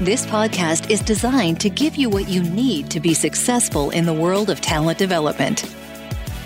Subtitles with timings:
[0.00, 4.12] This podcast is designed to give you what you need to be successful in the
[4.12, 5.74] world of talent development.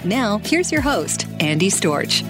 [0.07, 2.23] Now, here's your host, Andy Storch.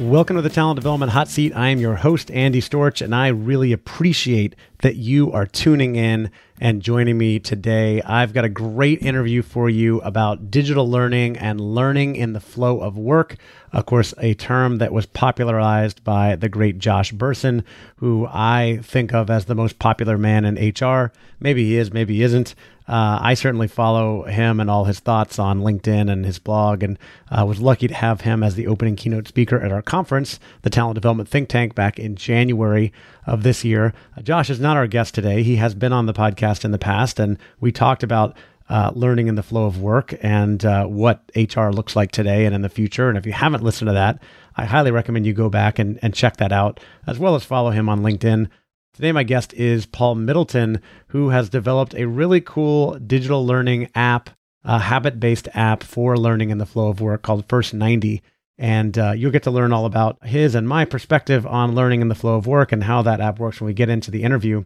[0.00, 1.56] Welcome to the Talent Development Hot Seat.
[1.56, 6.30] I am your host, Andy Storch, and I really appreciate that you are tuning in
[6.60, 8.02] and joining me today.
[8.02, 12.80] I've got a great interview for you about digital learning and learning in the flow
[12.80, 13.36] of work.
[13.72, 17.64] Of course, a term that was popularized by the great Josh Bersin,
[17.96, 21.10] who I think of as the most popular man in HR.
[21.40, 22.54] Maybe he is, maybe he isn't.
[22.88, 26.98] Uh, I certainly follow him and all his thoughts on LinkedIn and his blog, and
[27.30, 30.70] uh, was lucky to have him as the opening keynote speaker at our conference, the
[30.70, 32.92] Talent Development Think Tank, back in January
[33.26, 33.92] of this year.
[34.16, 35.42] Uh, Josh is not our guest today.
[35.42, 38.36] He has been on the podcast in the past, and we talked about
[38.68, 42.54] uh, learning in the flow of work and uh, what HR looks like today and
[42.54, 43.08] in the future.
[43.08, 44.20] And if you haven't listened to that,
[44.56, 47.70] I highly recommend you go back and, and check that out, as well as follow
[47.70, 48.48] him on LinkedIn.
[48.96, 54.30] Today, my guest is Paul Middleton, who has developed a really cool digital learning app,
[54.64, 58.22] a habit based app for learning in the flow of work called First 90.
[58.56, 62.08] And uh, you'll get to learn all about his and my perspective on learning in
[62.08, 64.64] the flow of work and how that app works when we get into the interview.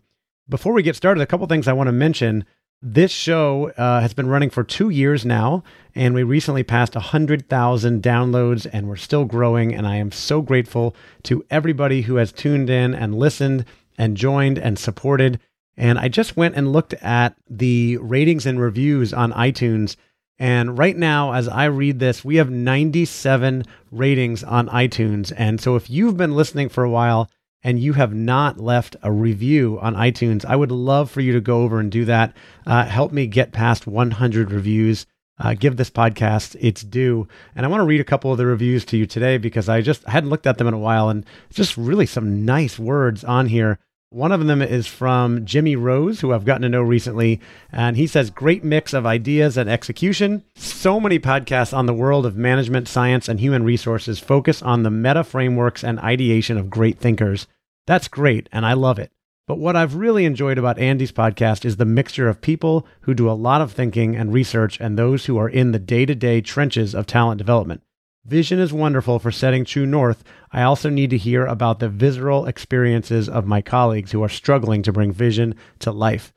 [0.48, 2.44] Before we get started, a couple things I want to mention.
[2.80, 5.64] This show uh, has been running for two years now,
[5.94, 9.74] and we recently passed 100,000 downloads, and we're still growing.
[9.74, 13.64] And I am so grateful to everybody who has tuned in and listened
[13.98, 15.40] and joined and supported.
[15.76, 19.96] And I just went and looked at the ratings and reviews on iTunes.
[20.38, 25.32] And right now, as I read this, we have 97 ratings on iTunes.
[25.36, 27.30] And so if you've been listening for a while
[27.62, 31.40] and you have not left a review on iTunes, I would love for you to
[31.40, 32.34] go over and do that.
[32.66, 35.06] Uh, help me get past 100 reviews.
[35.40, 37.26] Uh, give this podcast its due.
[37.56, 39.80] And I want to read a couple of the reviews to you today because I
[39.80, 43.24] just I hadn't looked at them in a while and just really some nice words
[43.24, 43.78] on here.
[44.10, 47.40] One of them is from Jimmy Rose, who I've gotten to know recently.
[47.70, 50.42] And he says, Great mix of ideas and execution.
[50.56, 54.90] So many podcasts on the world of management, science, and human resources focus on the
[54.90, 57.46] meta frameworks and ideation of great thinkers.
[57.86, 59.12] That's great, and I love it.
[59.46, 63.28] But what I've really enjoyed about Andy's podcast is the mixture of people who do
[63.28, 66.40] a lot of thinking and research and those who are in the day to day
[66.40, 67.82] trenches of talent development.
[68.26, 70.22] Vision is wonderful for setting true north.
[70.52, 74.82] I also need to hear about the visceral experiences of my colleagues who are struggling
[74.82, 76.32] to bring vision to life.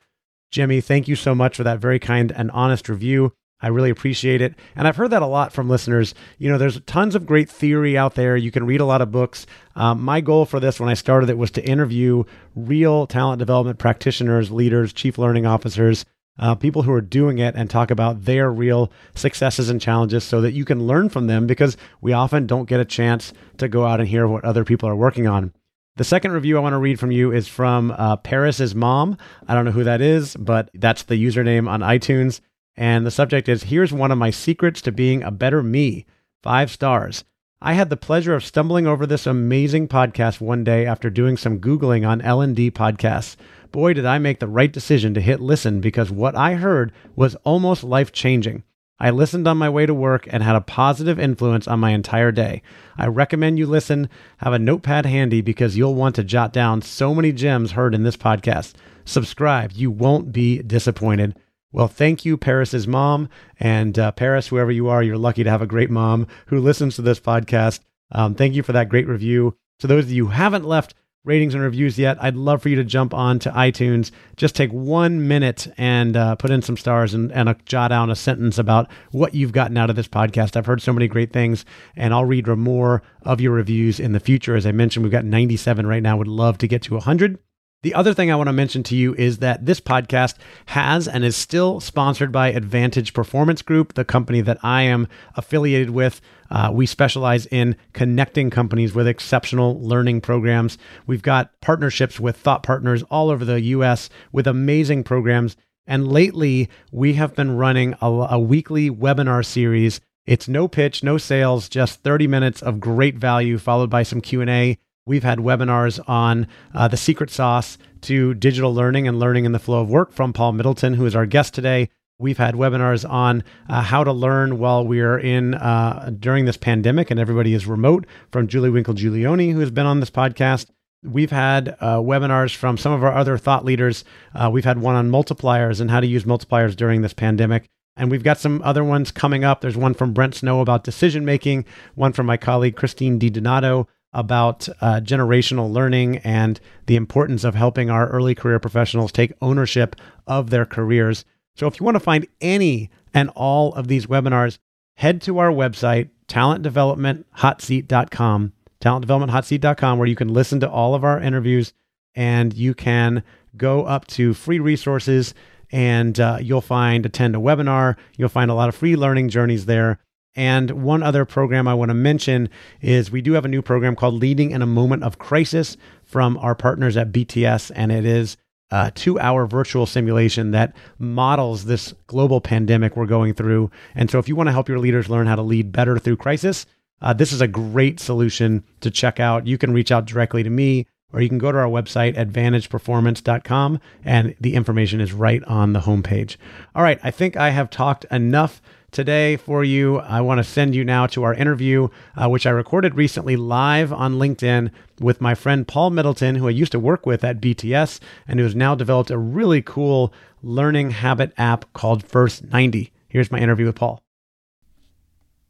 [0.50, 3.32] Jimmy, thank you so much for that very kind and honest review.
[3.64, 4.54] I really appreciate it.
[4.76, 6.14] And I've heard that a lot from listeners.
[6.38, 8.36] You know, there's tons of great theory out there.
[8.36, 9.46] You can read a lot of books.
[9.74, 13.78] Um, my goal for this when I started it was to interview real talent development
[13.78, 16.04] practitioners, leaders, chief learning officers
[16.38, 20.40] uh, people who are doing it and talk about their real successes and challenges so
[20.40, 23.86] that you can learn from them because we often don't get a chance to go
[23.86, 25.52] out and hear what other people are working on.
[25.96, 29.16] The second review I want to read from you is from uh, Paris's mom.
[29.46, 32.40] I don't know who that is, but that's the username on iTunes.
[32.76, 36.06] And the subject is Here's one of my secrets to being a better me.
[36.42, 37.24] Five stars.
[37.62, 41.60] I had the pleasure of stumbling over this amazing podcast one day after doing some
[41.60, 43.36] Googling on L&D podcasts
[43.74, 47.34] boy, did I make the right decision to hit listen because what I heard was
[47.42, 48.62] almost life changing.
[49.00, 52.30] I listened on my way to work and had a positive influence on my entire
[52.30, 52.62] day.
[52.96, 54.08] I recommend you listen.
[54.36, 58.04] Have a notepad handy because you'll want to jot down so many gems heard in
[58.04, 58.74] this podcast.
[59.04, 61.36] Subscribe, you won't be disappointed.
[61.74, 63.28] Well, thank you, Paris's mom.
[63.58, 66.94] And uh, Paris, whoever you are, you're lucky to have a great mom who listens
[66.94, 67.80] to this podcast.
[68.12, 69.56] Um, thank you for that great review.
[69.80, 70.94] To those of you who haven't left
[71.24, 74.12] ratings and reviews yet, I'd love for you to jump on to iTunes.
[74.36, 78.08] Just take one minute and uh, put in some stars and, and a, jot down
[78.08, 80.56] a sentence about what you've gotten out of this podcast.
[80.56, 81.64] I've heard so many great things,
[81.96, 84.54] and I'll read more of your reviews in the future.
[84.54, 86.18] As I mentioned, we've got 97 right now.
[86.18, 87.36] Would love to get to 100.
[87.84, 90.36] The other thing I want to mention to you is that this podcast
[90.68, 95.90] has and is still sponsored by Advantage Performance Group, the company that I am affiliated
[95.90, 96.22] with.
[96.50, 100.78] Uh, we specialize in connecting companies with exceptional learning programs.
[101.06, 105.54] We've got partnerships with thought partners all over the US with amazing programs.
[105.86, 110.00] And lately, we have been running a, a weekly webinar series.
[110.24, 114.78] It's no pitch, no sales, just 30 minutes of great value, followed by some Q&A
[115.06, 119.58] We've had webinars on uh, the secret sauce to digital learning and learning in the
[119.58, 121.90] flow of work from Paul Middleton, who is our guest today.
[122.18, 127.10] We've had webinars on uh, how to learn while we're in uh, during this pandemic
[127.10, 130.68] and everybody is remote from Julie Winkle Giulioni, who has been on this podcast.
[131.02, 134.04] We've had uh, webinars from some of our other thought leaders.
[134.34, 137.66] Uh, we've had one on multipliers and how to use multipliers during this pandemic.
[137.94, 139.60] And we've got some other ones coming up.
[139.60, 144.68] There's one from Brent Snow about decision making, one from my colleague Christine DiDonato about
[144.80, 149.96] uh, generational learning and the importance of helping our early career professionals take ownership
[150.26, 151.24] of their careers.
[151.56, 154.58] So, if you want to find any and all of these webinars,
[154.96, 161.72] head to our website, talentdevelopmenthotseat.com, talentdevelopmenthotseat.com, where you can listen to all of our interviews
[162.14, 163.22] and you can
[163.56, 165.34] go up to free resources
[165.70, 167.96] and uh, you'll find attend a webinar.
[168.16, 169.98] You'll find a lot of free learning journeys there.
[170.36, 172.48] And one other program I want to mention
[172.80, 176.36] is we do have a new program called Leading in a Moment of Crisis from
[176.38, 178.36] our partners at BTS, and it is
[178.70, 183.70] a two hour virtual simulation that models this global pandemic we're going through.
[183.94, 186.16] And so, if you want to help your leaders learn how to lead better through
[186.16, 186.66] crisis,
[187.00, 189.46] uh, this is a great solution to check out.
[189.46, 193.80] You can reach out directly to me, or you can go to our website, advantageperformance.com,
[194.04, 196.36] and the information is right on the homepage.
[196.74, 198.60] All right, I think I have talked enough
[198.94, 199.98] today for you.
[199.98, 203.92] I want to send you now to our interview, uh, which I recorded recently live
[203.92, 204.70] on LinkedIn
[205.00, 208.44] with my friend Paul Middleton, who I used to work with at BTS and who
[208.44, 212.92] has now developed a really cool learning habit app called First 90.
[213.08, 214.00] Here's my interview with Paul.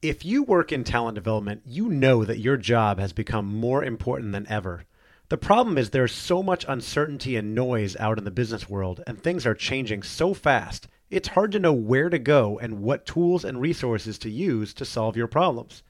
[0.00, 4.32] If you work in talent development, you know that your job has become more important
[4.32, 4.84] than ever.
[5.28, 9.22] The problem is there's so much uncertainty and noise out in the business world, and
[9.22, 13.44] things are changing so fast it's hard to know where to go and what tools
[13.44, 15.84] and resources to use to solve your problems.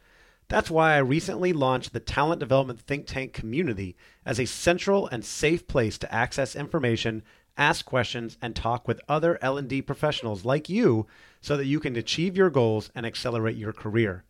[0.48, 5.24] That's why I recently launched the Talent Development Think Tank community as a central and
[5.24, 7.22] safe place to access information,
[7.56, 11.06] ask questions, and talk with other L&D professionals like you
[11.40, 14.24] so that you can achieve your goals and accelerate your career.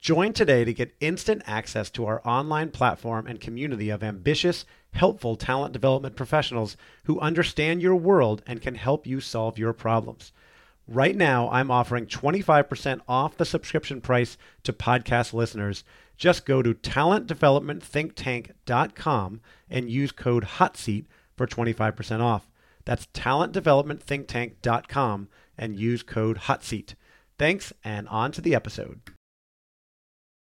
[0.00, 5.36] Join today to get instant access to our online platform and community of ambitious, helpful
[5.36, 10.32] talent development professionals who understand your world and can help you solve your problems.
[10.86, 15.84] Right now, I'm offering 25% off the subscription price to podcast listeners.
[16.16, 19.40] Just go to talentdevelopmentthinktank.com
[19.70, 21.06] and use code HOTSEAT
[21.36, 22.50] for 25% off.
[22.84, 26.94] That's talentdevelopmentthinktank.com and use code HOTSEAT.
[27.38, 29.00] Thanks, and on to the episode.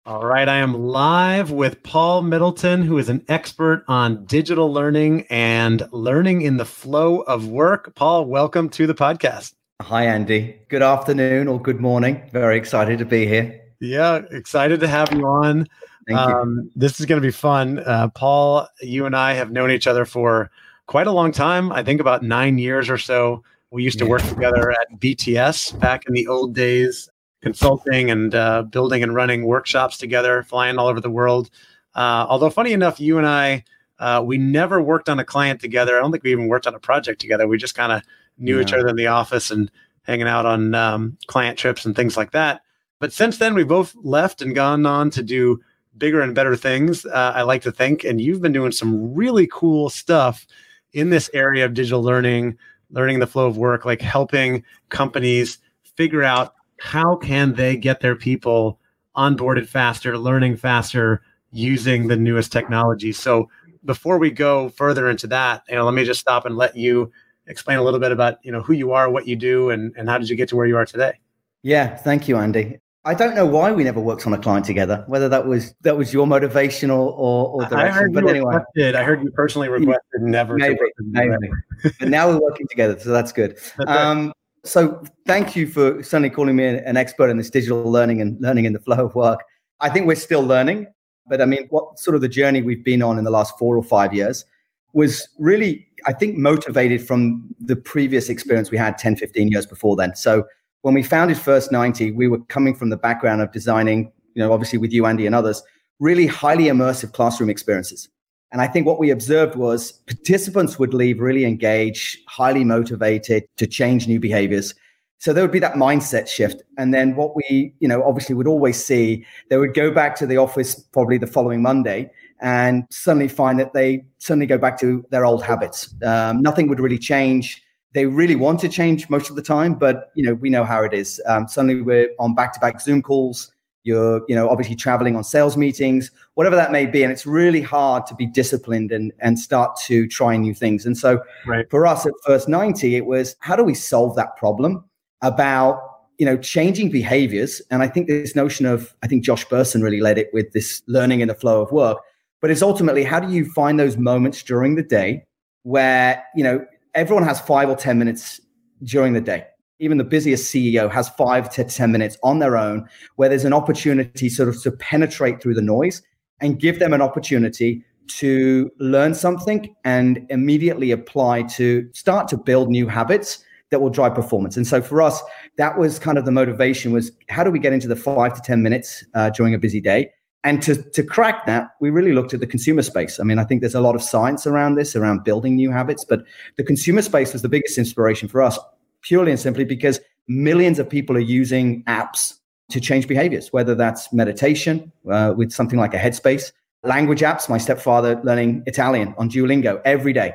[0.05, 5.25] All right, I am live with Paul Middleton, who is an expert on digital learning
[5.29, 7.95] and learning in the flow of work.
[7.95, 9.53] Paul, welcome to the podcast.
[9.81, 10.59] Hi, Andy.
[10.67, 12.21] Good afternoon or good morning.
[12.33, 13.61] Very excited to be here.
[13.79, 15.69] Yeah, excited to have you on.
[16.05, 16.71] Thank um, you.
[16.75, 17.79] This is going to be fun.
[17.79, 20.51] Uh, Paul, you and I have known each other for
[20.85, 21.71] quite a long time.
[21.71, 23.41] I think about nine years or so.
[23.71, 27.09] We used to work together at BTS back in the old days
[27.43, 31.49] consulting and uh, building and running workshops together, flying all over the world.
[31.93, 33.65] Uh, although, funny enough, you and I,
[33.99, 35.97] uh, we never worked on a client together.
[35.97, 37.47] I don't think we even worked on a project together.
[37.47, 38.01] We just kind of
[38.37, 39.69] knew each other in the office and
[40.03, 42.61] hanging out on um, client trips and things like that.
[42.99, 45.61] But since then, we both left and gone on to do
[45.97, 48.03] bigger and better things, uh, I like to think.
[48.03, 50.47] And you've been doing some really cool stuff
[50.93, 52.57] in this area of digital learning,
[52.89, 55.59] learning the flow of work, like helping companies
[55.95, 58.77] figure out how can they get their people
[59.15, 63.13] onboarded faster, learning faster, using the newest technology.
[63.13, 63.49] So
[63.85, 67.09] before we go further into that, you know, let me just stop and let you
[67.47, 70.09] explain a little bit about, you know, who you are, what you do, and, and
[70.09, 71.13] how did you get to where you are today?
[71.61, 72.79] Yeah, thank you, Andy.
[73.05, 75.05] I don't know why we never worked on a client together.
[75.07, 78.29] Whether that was that was your motivation or or, or I direction, heard you but
[78.29, 81.27] anyway, requested, I heard you personally requested never to maybe, work with me.
[81.27, 81.53] maybe.
[81.99, 83.57] but now we're working together, so that's good.
[83.77, 83.97] That's right.
[83.97, 84.33] Um,
[84.65, 88.65] So thank you for suddenly calling me an expert in this digital learning and learning
[88.65, 89.41] in the flow of work.
[89.81, 90.87] I think we're still learning,
[91.27, 93.75] but I mean, what sort of the journey we've been on in the last four
[93.75, 94.45] or five years
[94.93, 99.97] was really, I think, motivated from the previous experience we had 10, 15 years before
[99.97, 100.15] then.
[100.15, 100.45] So
[100.81, 104.53] when we founded First 90, we were coming from the background of designing, you know,
[104.53, 105.61] obviously with you, Andy, and others,
[105.99, 108.07] really highly immersive classroom experiences.
[108.53, 113.65] And I think what we observed was participants would leave really engaged, highly motivated to
[113.65, 114.75] change new behaviors.
[115.17, 116.61] So there would be that mindset shift.
[116.77, 120.27] And then what we, you know, obviously would always see, they would go back to
[120.27, 125.03] the office probably the following Monday and suddenly find that they suddenly go back to
[125.09, 125.95] their old habits.
[126.03, 127.63] Um, nothing would really change.
[127.93, 130.83] They really want to change most of the time, but you know we know how
[130.83, 131.21] it is.
[131.25, 133.52] Um, suddenly we're on back-to-back Zoom calls
[133.83, 137.61] you're you know obviously traveling on sales meetings whatever that may be and it's really
[137.61, 140.85] hard to be disciplined and and start to try new things.
[140.85, 141.69] And so right.
[141.69, 144.83] for us at first 90 it was how do we solve that problem
[145.21, 145.79] about
[146.17, 147.61] you know changing behaviors?
[147.69, 150.81] And i think this notion of i think josh bersin really led it with this
[150.87, 151.99] learning in the flow of work.
[152.41, 155.23] But it's ultimately how do you find those moments during the day
[155.63, 158.39] where you know everyone has five or ten minutes
[158.83, 159.45] during the day
[159.83, 162.87] even the busiest CEO has five to 10 minutes on their own
[163.17, 166.01] where there's an opportunity sort of to penetrate through the noise
[166.39, 172.69] and give them an opportunity to learn something and immediately apply to start to build
[172.69, 174.55] new habits that will drive performance.
[174.55, 175.21] And so for us,
[175.57, 178.41] that was kind of the motivation was how do we get into the five to
[178.41, 180.11] 10 minutes uh, during a busy day?
[180.45, 183.19] And to, to crack that, we really looked at the consumer space.
[183.19, 186.05] I mean, I think there's a lot of science around this, around building new habits,
[186.05, 186.23] but
[186.57, 188.59] the consumer space was the biggest inspiration for us
[189.03, 192.33] purely and simply because millions of people are using apps
[192.71, 196.51] to change behaviors, whether that's meditation uh, with something like a Headspace,
[196.83, 197.49] language apps.
[197.49, 200.33] My stepfather learning Italian on Duolingo every day,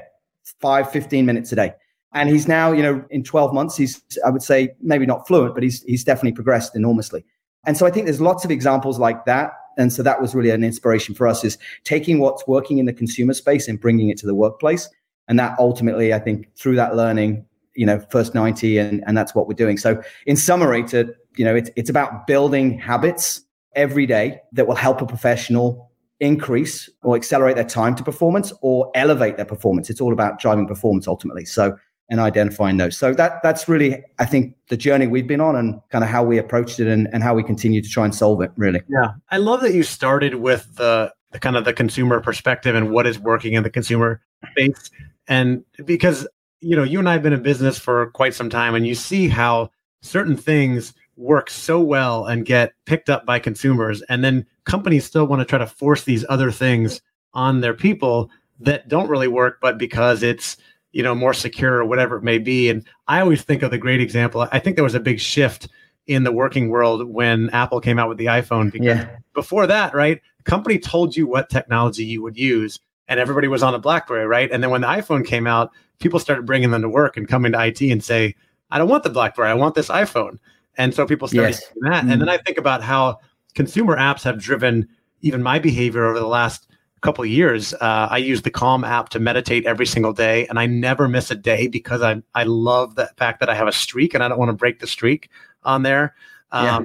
[0.60, 1.72] five, 15 minutes a day.
[2.14, 5.54] And he's now, you know, in 12 months, he's, I would say, maybe not fluent,
[5.54, 7.24] but he's, he's definitely progressed enormously.
[7.66, 9.52] And so I think there's lots of examples like that.
[9.76, 12.92] And so that was really an inspiration for us is taking what's working in the
[12.92, 14.88] consumer space and bringing it to the workplace.
[15.28, 17.44] And that ultimately, I think through that learning,
[17.78, 19.78] you know first 90 and, and that's what we're doing.
[19.78, 23.42] So in summary to you know it's, it's about building habits
[23.74, 28.90] every day that will help a professional increase or accelerate their time to performance or
[28.96, 29.88] elevate their performance.
[29.88, 31.44] It's all about driving performance ultimately.
[31.44, 31.76] So
[32.10, 32.96] and identifying those.
[32.96, 36.24] So that that's really i think the journey we've been on and kind of how
[36.24, 38.82] we approached it and, and how we continue to try and solve it really.
[38.88, 39.12] Yeah.
[39.30, 43.06] I love that you started with the, the kind of the consumer perspective and what
[43.06, 44.20] is working in the consumer
[44.50, 44.90] space.
[45.28, 46.26] And because
[46.60, 48.94] you know, you and I have been in business for quite some time, and you
[48.94, 49.70] see how
[50.02, 55.26] certain things work so well and get picked up by consumers, and then companies still
[55.26, 57.00] want to try to force these other things
[57.34, 60.56] on their people that don't really work, but because it's
[60.92, 62.68] you know more secure or whatever it may be.
[62.70, 64.48] And I always think of the great example.
[64.50, 65.68] I think there was a big shift
[66.06, 68.72] in the working world when Apple came out with the iPhone.
[68.72, 69.16] Because yeah.
[69.34, 73.74] before that, right, company told you what technology you would use, and everybody was on
[73.74, 74.50] a BlackBerry, right?
[74.50, 77.52] And then when the iPhone came out, people started bringing them to work and coming
[77.52, 78.34] to IT and say,
[78.70, 80.38] I don't want the BlackBerry, I want this iPhone.
[80.76, 81.72] And so people started yes.
[81.72, 82.04] doing that.
[82.04, 82.12] Mm.
[82.12, 83.18] And then I think about how
[83.54, 84.88] consumer apps have driven
[85.20, 86.68] even my behavior over the last
[87.00, 87.74] couple of years.
[87.74, 91.30] Uh, I use the Calm app to meditate every single day, and I never miss
[91.30, 94.28] a day because I I love the fact that I have a streak and I
[94.28, 95.30] don't want to break the streak
[95.64, 96.14] on there.
[96.52, 96.80] Um, yeah.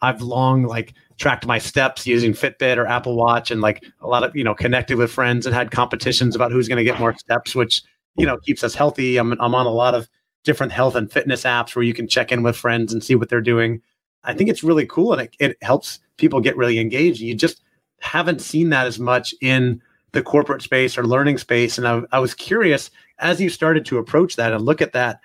[0.00, 4.22] I've long like tracked my steps using Fitbit or Apple Watch, and like a lot
[4.22, 7.16] of you know connected with friends and had competitions about who's going to get more
[7.16, 7.82] steps, which
[8.18, 9.16] you know keeps us healthy.
[9.16, 10.08] I'm I'm on a lot of
[10.44, 13.28] different health and fitness apps where you can check in with friends and see what
[13.28, 13.80] they're doing.
[14.24, 17.20] I think it's really cool and it, it helps people get really engaged.
[17.20, 17.62] You just
[18.00, 19.82] haven't seen that as much in
[20.12, 21.78] the corporate space or learning space.
[21.78, 25.20] And I, I was curious as you started to approach that and look at that,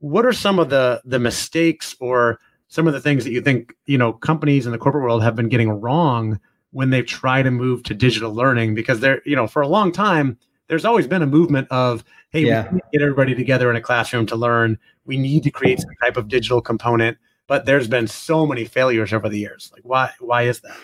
[0.00, 2.38] what are some of the the mistakes or
[2.68, 5.36] some of the things that you think you know companies in the corporate world have
[5.36, 6.38] been getting wrong
[6.72, 9.90] when they've tried to move to digital learning because they're you know for a long
[9.90, 12.70] time there's always been a movement of hey, yeah.
[12.92, 14.78] get everybody together in a classroom to learn.
[15.04, 17.18] We need to create some type of digital component.
[17.46, 19.70] But there's been so many failures over the years.
[19.72, 20.76] Like why why is that?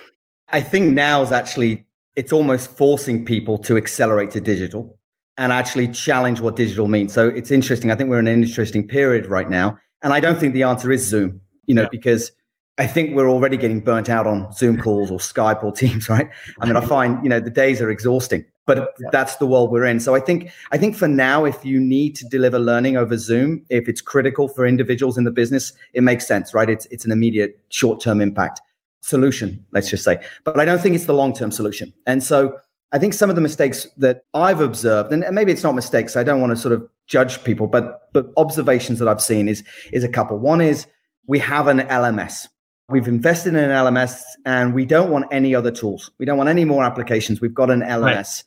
[0.49, 1.85] I think now is actually
[2.15, 4.99] it's almost forcing people to accelerate to digital
[5.39, 7.13] and actually challenge what digital means.
[7.13, 7.91] So it's interesting.
[7.91, 9.79] I think we're in an interesting period right now.
[10.03, 11.89] And I don't think the answer is Zoom, you know, yeah.
[11.91, 12.33] because
[12.79, 16.29] I think we're already getting burnt out on Zoom calls or Skype or Teams, right?
[16.61, 19.85] I mean, I find, you know, the days are exhausting but that's the world we're
[19.85, 20.01] in.
[20.01, 23.65] So I think I think for now, if you need to deliver learning over Zoom,
[23.71, 26.71] if it's critical for individuals in the business, it makes sense, right?
[26.71, 28.61] It's it's an immediate short term impact
[29.01, 30.23] solution, let's just say.
[30.45, 31.93] But I don't think it's the long term solution.
[32.07, 32.57] And so
[32.93, 36.23] I think some of the mistakes that I've observed, and maybe it's not mistakes, I
[36.23, 40.05] don't want to sort of judge people, but but observations that I've seen is is
[40.05, 40.39] a couple.
[40.39, 40.87] One is
[41.27, 42.47] we have an LMS.
[42.89, 46.11] We've invested in an LMS and we don't want any other tools.
[46.19, 47.41] We don't want any more applications.
[47.41, 48.03] We've got an LMS.
[48.03, 48.45] Right.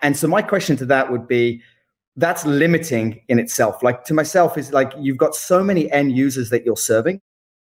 [0.00, 1.62] And so my question to that would be
[2.16, 3.82] that's limiting in itself.
[3.82, 7.20] Like to myself is like you've got so many end users that you're serving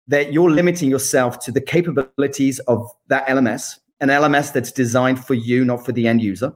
[0.08, 5.34] that you're limiting yourself to the capabilities of that LMS, an LMS that's designed for
[5.34, 6.54] you, not for the end user.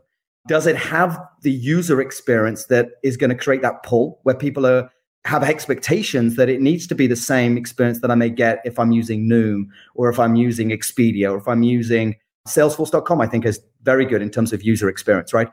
[0.47, 4.65] Does it have the user experience that is going to create that pull where people
[4.65, 4.89] are
[5.25, 8.79] have expectations that it needs to be the same experience that I may get if
[8.79, 12.15] I'm using Noom or if I'm using Expedia or if I'm using
[12.47, 15.47] Salesforce.com, I think is very good in terms of user experience, right?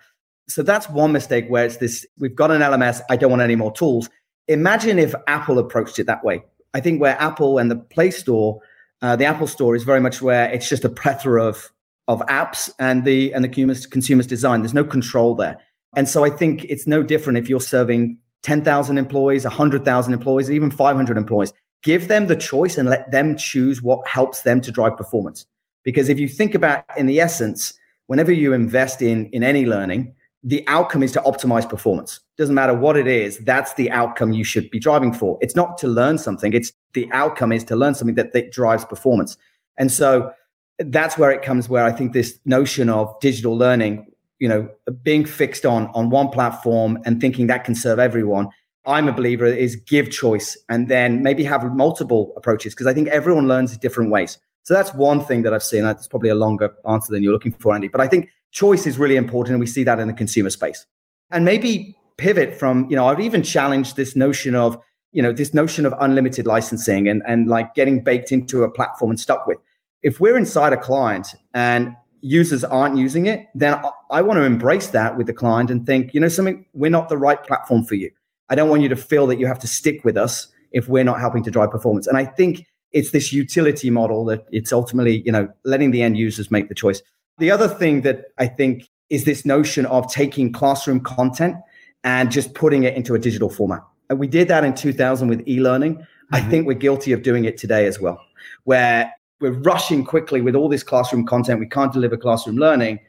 [0.49, 3.57] So that's one mistake where it's this we've got an LMS, I don't want any
[3.57, 4.09] more tools.
[4.49, 6.43] Imagine if Apple approached it that way.
[6.73, 8.61] I think where Apple and the Play Store,
[9.03, 11.71] uh, the Apple Store is very much where it's just a plethora of
[12.09, 14.63] of apps and the and the consumer's, consumer's design.
[14.63, 15.59] There's no control there.
[15.95, 20.71] And so I think it's no different if you're serving 10,000 employees, 100,000 employees, even
[20.71, 21.53] 500 employees.
[21.83, 25.47] Give them the choice and let them choose what helps them to drive performance.
[25.85, 27.73] Because if you think about in the essence,
[28.07, 32.21] whenever you invest in in any learning, the outcome is to optimize performance.
[32.37, 35.39] Doesn't matter what it is, that's the outcome you should be driving for.
[35.41, 38.85] It's not to learn something, it's the outcome is to learn something that, that drives
[38.85, 39.37] performance.
[39.77, 40.33] And so
[40.79, 44.07] that's where it comes where I think this notion of digital learning,
[44.39, 44.69] you know,
[45.03, 48.49] being fixed on on one platform and thinking that can serve everyone.
[48.87, 53.09] I'm a believer is give choice and then maybe have multiple approaches because I think
[53.09, 54.39] everyone learns different ways.
[54.63, 55.83] So that's one thing that I've seen.
[55.83, 57.89] That's probably a longer answer than you're looking for, Andy.
[57.89, 60.87] But I think choice is really important, and we see that in the consumer space.
[61.31, 64.79] And maybe pivot from, you know, I'd even challenge this notion of,
[65.13, 69.11] you know, this notion of unlimited licensing and and like getting baked into a platform
[69.11, 69.59] and stuck with
[70.03, 74.89] if we're inside a client and users aren't using it, then I want to embrace
[74.89, 77.95] that with the client and think, you know, something, we're not the right platform for
[77.95, 78.11] you.
[78.49, 81.05] I don't want you to feel that you have to stick with us if we're
[81.05, 82.07] not helping to drive performance.
[82.07, 86.17] And I think it's this utility model that it's ultimately, you know, letting the end
[86.17, 87.03] users make the choice.
[87.39, 91.57] The other thing that I think is this notion of taking classroom content
[92.05, 93.83] and just putting it into a digital format.
[94.11, 95.97] And we did that in 2000 with e-learning.
[95.97, 96.35] Mm-hmm.
[96.35, 98.21] I think we're guilty of doing it today as well,
[98.65, 101.61] where we're rushing quickly with all this classroom content.
[101.61, 103.01] We can't deliver classroom learning.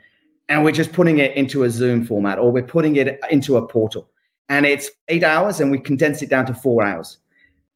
[0.47, 3.67] And we're just putting it into a Zoom format or we're putting it into a
[3.67, 4.09] portal.
[4.49, 7.19] And it's eight hours and we condense it down to four hours.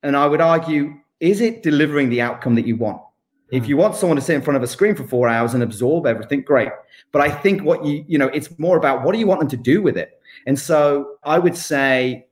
[0.01, 3.01] And I would argue, is it delivering the outcome that you want?
[3.51, 3.69] If hmm.
[3.69, 6.07] you want someone to sit in front of a screen for four hours and absorb
[6.07, 6.69] everything, great.
[7.11, 9.49] But I think what you, you know, it's more about what do you want them
[9.49, 10.19] to do with it?
[10.47, 12.27] And so I would say,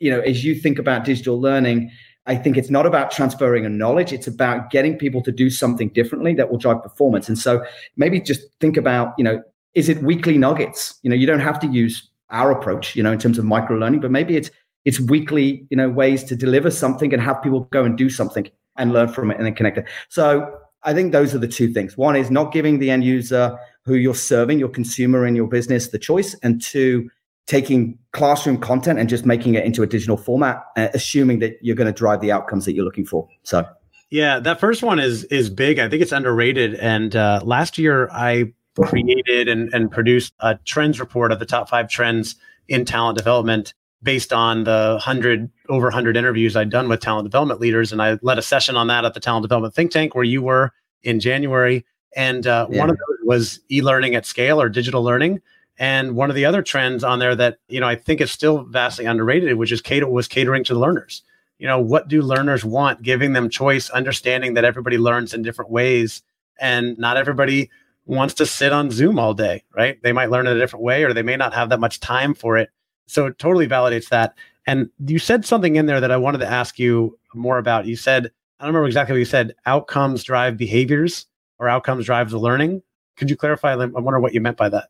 [0.00, 1.90] you know, as you think about digital learning,
[2.26, 4.12] I think it's not about transferring a knowledge.
[4.12, 7.28] It's about getting people to do something differently that will drive performance.
[7.28, 7.64] And so
[7.96, 9.42] maybe just think about, you know,
[9.74, 10.98] is it weekly nuggets?
[11.02, 13.76] You know, you don't have to use our approach, you know, in terms of micro
[13.76, 14.50] learning, but maybe it's
[14.84, 18.48] it's weekly, you know, ways to deliver something and have people go and do something
[18.76, 19.86] and learn from it and then connect it.
[20.08, 21.96] So I think those are the two things.
[21.96, 25.88] One is not giving the end user who you're serving, your consumer in your business,
[25.88, 27.10] the choice, and two,
[27.46, 31.76] taking classroom content and just making it into a digital format, uh, assuming that you're
[31.76, 33.28] going to drive the outcomes that you're looking for.
[33.42, 33.66] So,
[34.10, 35.78] yeah, that first one is is big.
[35.78, 36.76] I think it's underrated.
[36.76, 41.68] And uh, last year, I created and, and produced a trends report of the top
[41.68, 42.36] five trends
[42.68, 47.60] in talent development based on the hundred over hundred interviews I'd done with talent development
[47.60, 50.24] leaders, and I led a session on that at the talent development think tank where
[50.24, 50.72] you were
[51.02, 51.84] in January.
[52.16, 52.78] And uh, yeah.
[52.78, 55.40] one of those was e-learning at scale or digital learning.
[55.78, 58.64] And one of the other trends on there that you know I think is still
[58.64, 61.22] vastly underrated, which is cater was catering to the learners.
[61.58, 63.02] You know, what do learners want?
[63.02, 66.22] Giving them choice, understanding that everybody learns in different ways,
[66.60, 67.70] and not everybody
[68.06, 70.02] wants to sit on Zoom all day, right?
[70.02, 72.34] They might learn in a different way, or they may not have that much time
[72.34, 72.70] for it.
[73.06, 74.34] So it totally validates that.
[74.66, 77.86] And you said something in there that I wanted to ask you more about.
[77.86, 79.54] You said, I don't remember exactly what you said.
[79.66, 81.26] Outcomes drive behaviors,
[81.58, 82.82] or outcomes drive the learning.
[83.16, 83.72] Could you clarify?
[83.74, 84.88] I wonder what you meant by that.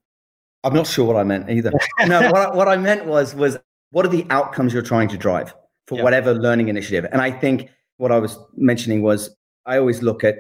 [0.65, 1.71] I'm not sure what I meant either.
[2.07, 3.59] no, what I, what I meant was was
[3.91, 5.55] what are the outcomes you're trying to drive
[5.87, 6.05] for yep.
[6.05, 7.07] whatever learning initiative?
[7.13, 9.31] And I think what I was mentioning was
[9.67, 10.39] I always look at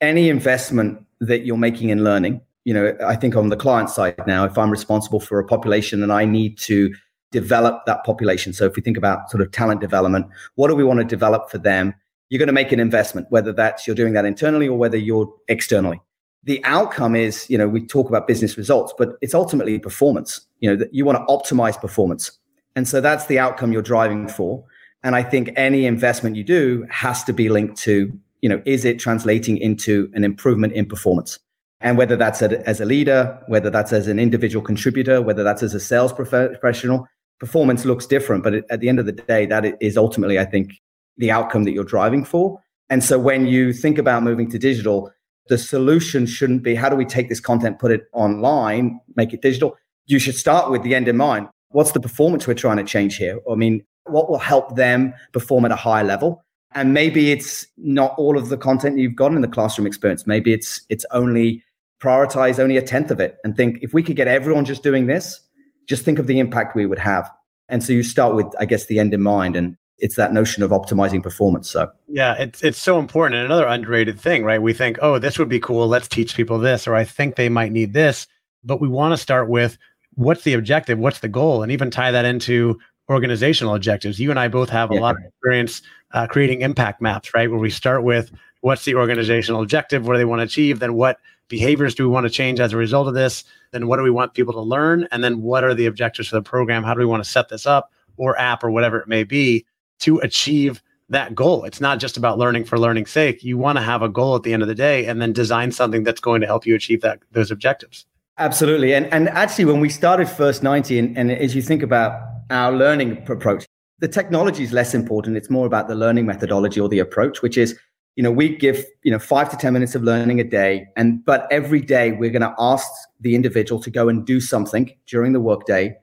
[0.00, 2.40] any investment that you're making in learning.
[2.64, 6.02] You know, I think on the client side now, if I'm responsible for a population
[6.02, 6.94] and I need to
[7.30, 8.52] develop that population.
[8.52, 11.50] So if we think about sort of talent development, what do we want to develop
[11.50, 11.92] for them?
[12.30, 15.32] You're going to make an investment, whether that's you're doing that internally or whether you're
[15.48, 16.00] externally
[16.44, 20.46] the outcome is, you know, we talk about business results, but it's ultimately performance.
[20.60, 22.38] You know, that you want to optimize performance.
[22.76, 24.64] And so that's the outcome you're driving for.
[25.02, 28.84] And I think any investment you do has to be linked to, you know, is
[28.84, 31.38] it translating into an improvement in performance?
[31.80, 35.74] And whether that's as a leader, whether that's as an individual contributor, whether that's as
[35.74, 37.06] a sales professional,
[37.38, 40.72] performance looks different, but at the end of the day, that is ultimately, I think,
[41.18, 42.58] the outcome that you're driving for.
[42.88, 45.12] And so when you think about moving to digital,
[45.48, 49.42] the solution shouldn't be how do we take this content, put it online, make it
[49.42, 49.76] digital?
[50.06, 51.48] You should start with the end in mind.
[51.70, 53.40] What's the performance we're trying to change here?
[53.50, 56.44] I mean, what will help them perform at a higher level?
[56.74, 60.26] And maybe it's not all of the content you've got in the classroom experience.
[60.26, 61.62] Maybe it's it's only
[62.02, 65.06] prioritize only a tenth of it and think if we could get everyone just doing
[65.06, 65.40] this,
[65.88, 67.30] just think of the impact we would have.
[67.68, 69.56] And so you start with, I guess, the end in mind.
[69.56, 71.70] And it's that notion of optimizing performance.
[71.70, 73.36] So yeah, it's it's so important.
[73.36, 74.60] And another underrated thing, right?
[74.60, 75.86] We think, oh, this would be cool.
[75.86, 78.26] Let's teach people this, or I think they might need this.
[78.64, 79.78] But we want to start with
[80.14, 82.78] what's the objective, what's the goal, and even tie that into
[83.10, 84.18] organizational objectives.
[84.18, 85.00] You and I both have a yeah.
[85.00, 87.50] lot of experience uh, creating impact maps, right?
[87.50, 90.94] Where we start with what's the organizational objective, what do they want to achieve, then
[90.94, 94.02] what behaviors do we want to change as a result of this, then what do
[94.02, 96.82] we want people to learn, and then what are the objectives for the program?
[96.82, 99.66] How do we want to set this up or app or whatever it may be
[100.00, 101.64] to achieve that goal.
[101.64, 103.44] It's not just about learning for learning's sake.
[103.44, 105.72] You want to have a goal at the end of the day and then design
[105.72, 108.06] something that's going to help you achieve that those objectives.
[108.38, 108.94] Absolutely.
[108.94, 112.72] And and actually when we started First 90 and, and as you think about our
[112.72, 113.64] learning approach,
[114.00, 115.36] the technology is less important.
[115.36, 117.78] It's more about the learning methodology or the approach, which is,
[118.16, 120.86] you know, we give, you know, five to 10 minutes of learning a day.
[120.96, 122.88] And but every day we're going to ask
[123.20, 125.96] the individual to go and do something during the workday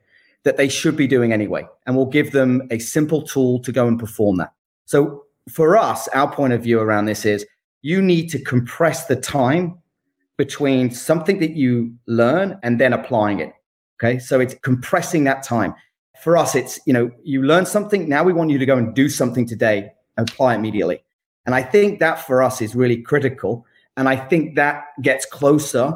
[0.44, 1.66] that they should be doing anyway.
[1.86, 4.54] And we'll give them a simple tool to go and perform that.
[4.86, 7.46] So for us, our point of view around this is
[7.82, 9.78] you need to compress the time
[10.38, 13.54] between something that you learn and then applying it.
[14.00, 14.18] Okay.
[14.18, 15.76] So it's compressing that time.
[16.22, 18.10] For us, it's, you know, you learn something.
[18.10, 21.04] Now we want you to go and do something today and apply immediately.
[21.46, 23.66] And I think that for us is really critical.
[23.98, 25.94] And I think that gets closer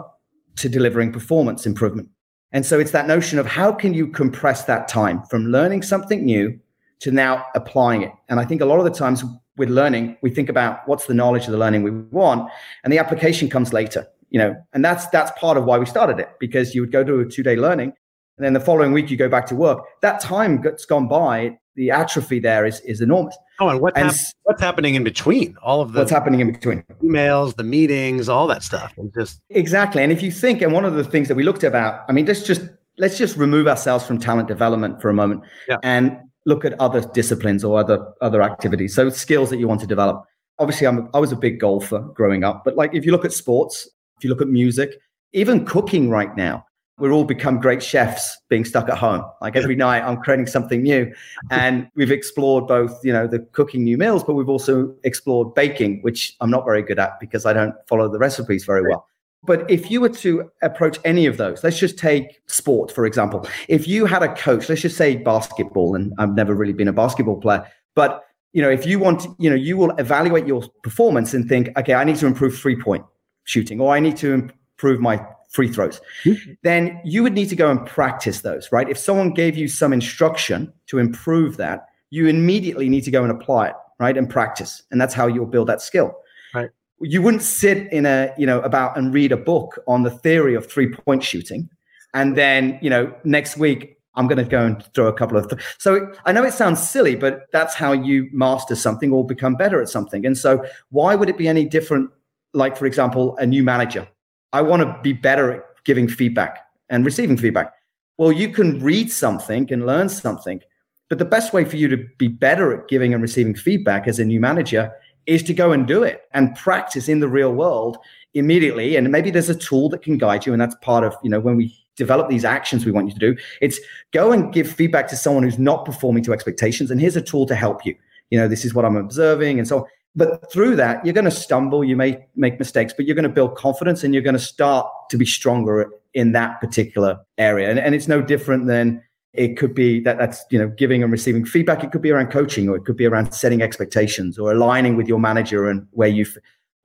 [0.57, 2.09] to delivering performance improvement.
[2.55, 6.23] And so it's that notion of how can you compress that time from learning something
[6.23, 6.57] new
[7.01, 8.13] to now applying it.
[8.29, 9.25] And I think a lot of the times
[9.57, 12.49] with learning, we think about what's the knowledge of the learning we want,
[12.85, 14.07] and the application comes later.
[14.29, 17.03] You know, and that's that's part of why we started it because you would go
[17.03, 17.91] to a two day learning,
[18.37, 19.83] and then the following week you go back to work.
[20.01, 23.37] That time that's gone by, the atrophy there is is enormous.
[23.59, 25.55] Oh, and, what and hap- what's happening in between?
[25.61, 28.93] All of the what's happening in between emails, the meetings, all that stuff.
[28.97, 30.03] And just exactly.
[30.03, 32.25] And if you think, and one of the things that we looked about, I mean,
[32.25, 32.61] let's just
[32.97, 35.77] let's just remove ourselves from talent development for a moment yeah.
[35.83, 38.93] and look at other disciplines or other other activities.
[38.93, 40.25] So skills that you want to develop.
[40.59, 43.31] Obviously, I'm I was a big golfer growing up, but like if you look at
[43.31, 44.97] sports, if you look at music,
[45.33, 46.65] even cooking right now,
[46.97, 49.23] we're all become great chefs being stuck at home.
[49.41, 51.13] Like every night I'm creating something new.
[51.51, 56.01] And we've explored both, you know, the cooking new meals, but we've also explored baking,
[56.01, 59.07] which I'm not very good at because I don't follow the recipes very well.
[59.43, 63.47] But if you were to approach any of those, let's just take sport, for example.
[63.67, 66.93] If you had a coach, let's just say basketball, and I've never really been a
[66.93, 71.33] basketball player, but you know, if you want, you know, you will evaluate your performance
[71.33, 73.05] and think, okay, I need to improve three point
[73.43, 75.23] shooting, or I need to improve my
[75.55, 76.51] free throws, mm-hmm.
[76.63, 78.89] then you would need to go and practice those, right?
[78.89, 83.31] If someone gave you some instruction to improve that, you immediately need to go and
[83.31, 84.17] apply it, right?
[84.17, 84.83] And practice.
[84.91, 86.13] And that's how you'll build that skill.
[86.53, 86.69] Right.
[86.99, 90.55] You wouldn't sit in a, you know, about and read a book on the theory
[90.55, 91.69] of three point shooting.
[92.13, 95.49] And then, you know, next week, I'm going to go and throw a couple of.
[95.49, 99.55] Th- so I know it sounds silly, but that's how you master something or become
[99.55, 100.25] better at something.
[100.25, 102.09] And so, why would it be any different?
[102.53, 104.07] Like, for example, a new manager
[104.55, 107.73] I want to be better at giving feedback and receiving feedback.
[108.17, 110.61] Well, you can read something and learn something,
[111.09, 114.17] but the best way for you to be better at giving and receiving feedback as
[114.17, 114.93] a new manager
[115.25, 117.97] is to go and do it and practice in the real world
[118.33, 118.95] immediately.
[118.95, 120.53] And maybe there's a tool that can guide you.
[120.53, 123.19] And that's part of, you know, when we develop these actions we want you to
[123.19, 123.77] do, it's
[124.13, 126.91] go and give feedback to someone who's not performing to expectations.
[126.91, 127.93] And here's a tool to help you.
[128.29, 129.59] You know, this is what I'm observing.
[129.59, 133.15] And so but through that, you're going to stumble, you may make mistakes, but you're
[133.15, 137.19] going to build confidence and you're going to start to be stronger in that particular
[137.37, 137.69] area.
[137.69, 141.11] And, and it's no different than it could be that that's you know giving and
[141.11, 141.83] receiving feedback.
[141.83, 145.07] It could be around coaching or it could be around setting expectations or aligning with
[145.07, 146.25] your manager and where you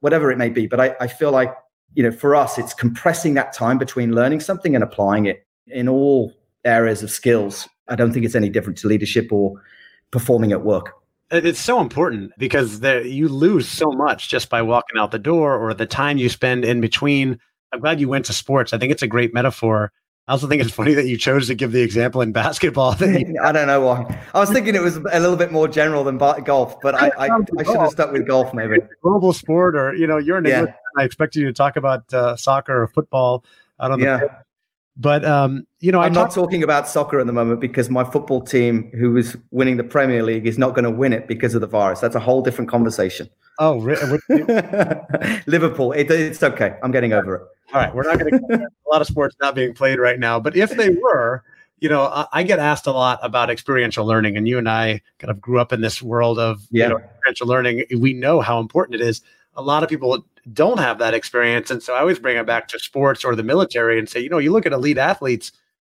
[0.00, 0.66] whatever it may be.
[0.66, 1.54] But I, I feel like
[1.94, 5.88] you know for us it's compressing that time between learning something and applying it in
[5.88, 7.68] all areas of skills.
[7.86, 9.62] I don't think it's any different to leadership or
[10.10, 10.99] performing at work
[11.30, 15.56] it's so important because there, you lose so much just by walking out the door
[15.56, 17.38] or the time you spend in between.
[17.72, 18.72] I'm glad you went to sports.
[18.72, 19.92] I think it's a great metaphor.
[20.26, 22.96] I also think it's funny that you chose to give the example in basketball.
[23.00, 24.20] I don't know why.
[24.34, 27.28] I was thinking it was a little bit more general than golf, but I, I,
[27.58, 28.78] I should have stuck with golf maybe.
[29.02, 30.58] Global sport, or you know, you're an yeah.
[30.58, 30.74] English.
[30.98, 33.44] I expected you to talk about uh, soccer or football.
[33.78, 34.16] I don't know.
[34.16, 34.42] Yeah.
[35.00, 38.42] But um, you know, I'm not talking about soccer at the moment because my football
[38.42, 41.62] team, who is winning the Premier League, is not going to win it because of
[41.62, 42.00] the virus.
[42.00, 43.30] That's a whole different conversation.
[43.58, 43.76] Oh,
[45.46, 45.92] Liverpool.
[45.92, 46.76] It, it's okay.
[46.82, 47.42] I'm getting over it.
[47.72, 50.38] All right, we're not going to a lot of sports not being played right now,
[50.38, 51.44] but if they were,
[51.78, 55.00] you know, I, I, get asked a lot about experiential learning, and you and I
[55.18, 56.84] kind of grew up in this world of yeah.
[56.84, 57.84] you know, experiential learning.
[57.96, 59.22] We know how important it is.
[59.54, 62.68] A lot of people don't have that experience, and so I always bring it back
[62.68, 65.52] to sports or the military and say, you know, you look at elite athletes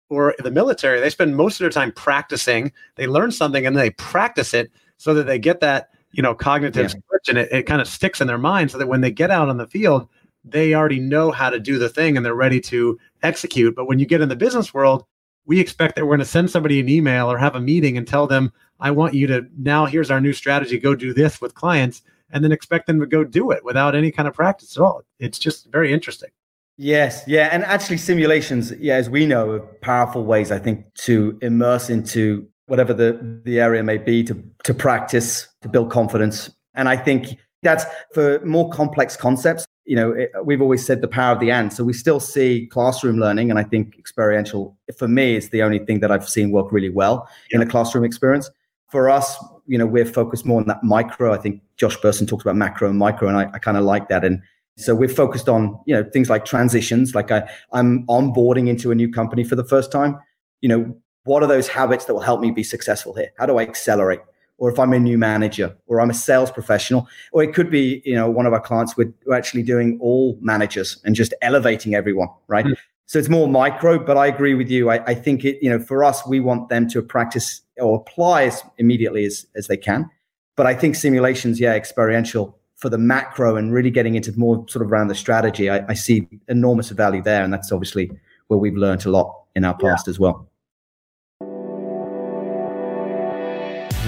[0.09, 2.71] or the military, they spend most of their time practicing.
[2.95, 6.83] They learn something and they practice it so that they get that you know cognitive
[6.83, 6.99] yeah.
[7.09, 9.31] switch, and it, it kind of sticks in their mind, so that when they get
[9.31, 10.07] out on the field,
[10.43, 13.75] they already know how to do the thing and they're ready to execute.
[13.75, 15.05] But when you get in the business world,
[15.45, 18.07] we expect that we're going to send somebody an email or have a meeting and
[18.07, 21.55] tell them, I want you to now, here's our new strategy, go do this with
[21.55, 24.81] clients, and then expect them to go do it without any kind of practice at
[24.81, 25.03] all.
[25.19, 26.29] It's just very interesting.
[26.77, 27.49] Yes, yeah.
[27.51, 32.47] And actually, simulations, yeah, as we know, are powerful ways, I think, to immerse into
[32.67, 36.51] whatever the, the area may be, to, to practice, to build confidence.
[36.75, 41.07] And I think that's for more complex concepts you know, it, we've always said the
[41.07, 41.71] power of the and.
[41.71, 45.79] So we still see classroom learning, and I think experiential for me is the only
[45.79, 47.55] thing that I've seen work really well yeah.
[47.55, 48.51] in a classroom experience.
[48.87, 51.33] For us, you know, we're focused more on that micro.
[51.33, 54.07] I think Josh Bersin talks about macro and micro, and I, I kind of like
[54.09, 54.23] that.
[54.23, 54.41] And
[54.77, 57.13] so we're focused on you know things like transitions.
[57.13, 60.17] Like I, I'm onboarding into a new company for the first time.
[60.61, 63.31] You know, what are those habits that will help me be successful here?
[63.37, 64.21] How do I accelerate?
[64.57, 68.01] or if I'm a new manager, or I'm a sales professional, or it could be,
[68.05, 71.93] you know, one of our clients we're, we're actually doing all managers and just elevating
[71.93, 72.65] everyone, right?
[72.65, 72.75] Mm.
[73.05, 74.89] So it's more micro, but I agree with you.
[74.89, 78.43] I, I, think it, you know, for us, we want them to practice or apply
[78.43, 80.09] as immediately as, as they can.
[80.55, 84.85] But I think simulations, yeah, experiential for the macro and really getting into more sort
[84.85, 87.43] of around the strategy, I, I see enormous value there.
[87.43, 88.11] And that's obviously
[88.47, 90.11] where we've learned a lot in our past yeah.
[90.11, 90.47] as well.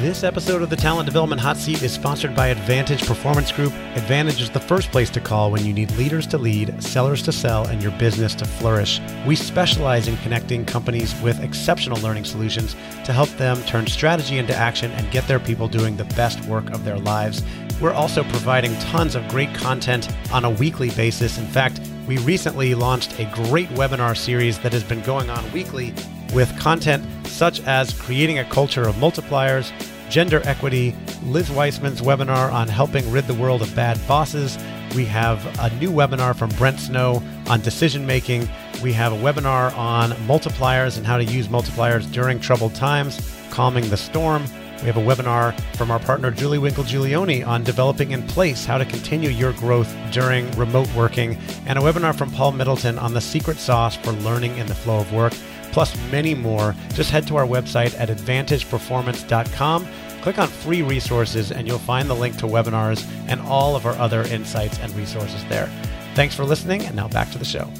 [0.01, 3.73] This episode of the Talent Development Hot Seat is sponsored by Advantage Performance Group.
[3.97, 7.33] Advantage is the first place to call when you need leaders to lead, sellers to
[7.33, 9.01] sell, and your business to flourish.
[9.27, 14.55] We specialize in connecting companies with exceptional learning solutions to help them turn strategy into
[14.55, 17.43] action and get their people doing the best work of their lives.
[17.81, 21.37] We're also providing tons of great content on a weekly basis.
[21.37, 25.93] In fact, we recently launched a great webinar series that has been going on weekly
[26.33, 29.71] with content such as creating a culture of multipliers,
[30.09, 34.57] gender equity, Liz Wiseman's webinar on helping rid the world of bad bosses.
[34.95, 38.49] We have a new webinar from Brent Snow on decision making.
[38.81, 43.87] We have a webinar on multipliers and how to use multipliers during troubled times, calming
[43.89, 44.43] the storm.
[44.79, 48.77] We have a webinar from our partner Julie Winkle Giulioni on developing in place how
[48.77, 53.21] to continue your growth during remote working, and a webinar from Paul Middleton on the
[53.21, 55.33] secret sauce for learning in the flow of work
[55.71, 59.87] plus many more, just head to our website at advantageperformance.com.
[60.21, 63.93] Click on free resources and you'll find the link to webinars and all of our
[63.93, 65.69] other insights and resources there.
[66.15, 67.71] Thanks for listening, and now back to the show.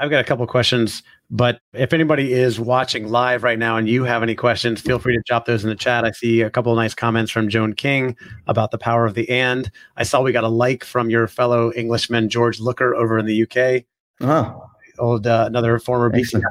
[0.00, 4.04] I've got a couple questions, but if anybody is watching live right now and you
[4.04, 6.04] have any questions, feel free to drop those in the chat.
[6.04, 9.28] I see a couple of nice comments from Joan King about the power of the
[9.28, 9.70] and.
[9.96, 13.42] I saw we got a like from your fellow Englishman George Looker over in the
[13.42, 13.84] UK.
[14.20, 16.42] Oh, old uh, another former BC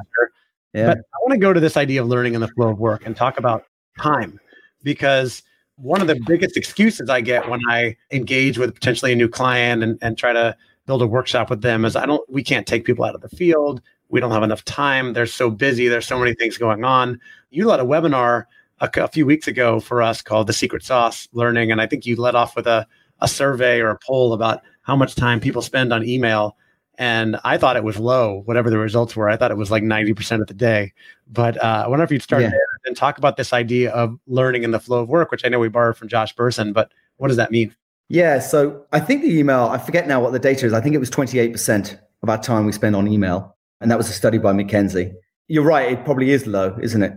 [0.74, 0.86] Yeah.
[0.86, 3.06] But I want to go to this idea of learning in the flow of work
[3.06, 3.64] and talk about
[3.98, 4.38] time
[4.82, 5.42] because
[5.76, 9.82] one of the biggest excuses I get when I engage with potentially a new client
[9.82, 10.56] and, and try to
[10.88, 13.28] build a workshop with them is I don't we can't take people out of the
[13.28, 13.80] field.
[14.08, 15.12] We don't have enough time.
[15.12, 15.86] They're so busy.
[15.86, 17.20] There's so many things going on.
[17.50, 18.44] You led a webinar
[18.80, 22.06] a, a few weeks ago for us called the Secret Sauce Learning, and I think
[22.06, 22.86] you led off with a
[23.20, 26.56] a survey or a poll about how much time people spend on email.
[27.00, 29.28] And I thought it was low, whatever the results were.
[29.28, 30.92] I thought it was like 90% of the day.
[31.28, 32.50] But uh, I wonder if you'd start yeah.
[32.50, 35.48] there and talk about this idea of learning in the flow of work, which I
[35.48, 37.74] know we borrowed from Josh Bersin, but what does that mean?
[38.08, 38.38] Yeah.
[38.38, 40.72] So I think the email, I forget now what the data is.
[40.72, 43.56] I think it was 28% of our time we spend on email.
[43.80, 45.12] And that was a study by McKinsey.
[45.46, 45.92] You're right.
[45.92, 47.12] It probably is low, isn't it?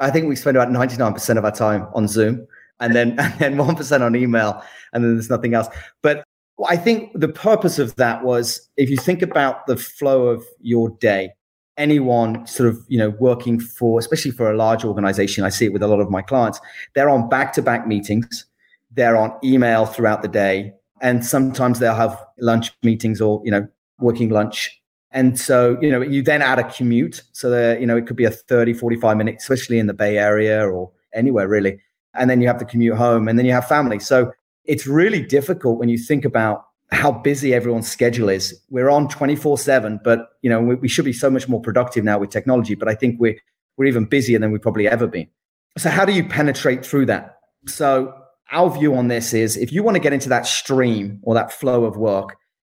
[0.00, 2.46] I think we spend about 99% of our time on Zoom
[2.80, 4.62] and then, and then 1% on email.
[4.92, 5.68] And then there's nothing else.
[6.02, 6.24] But
[6.68, 10.90] I think the purpose of that was if you think about the flow of your
[10.90, 11.30] day,
[11.76, 15.72] anyone sort of you know working for especially for a large organization i see it
[15.72, 16.60] with a lot of my clients
[16.94, 18.46] they're on back-to-back meetings
[18.94, 20.72] they're on email throughout the day.
[21.00, 23.66] And sometimes they'll have lunch meetings or, you know,
[23.98, 24.80] working lunch.
[25.10, 27.22] And so, you know, you then add a commute.
[27.32, 30.18] So, there, you know, it could be a 30, 45 minutes, especially in the Bay
[30.18, 31.80] Area or anywhere really.
[32.14, 33.98] And then you have to commute home and then you have family.
[33.98, 34.32] So
[34.64, 38.58] it's really difficult when you think about how busy everyone's schedule is.
[38.70, 42.04] We're on 24 seven, but you know, we, we should be so much more productive
[42.04, 43.36] now with technology, but I think we're,
[43.76, 45.28] we're even busier than we've probably ever been.
[45.76, 47.38] So how do you penetrate through that?
[47.66, 48.14] So
[48.52, 51.52] our view on this is if you want to get into that stream or that
[51.52, 52.36] flow of work,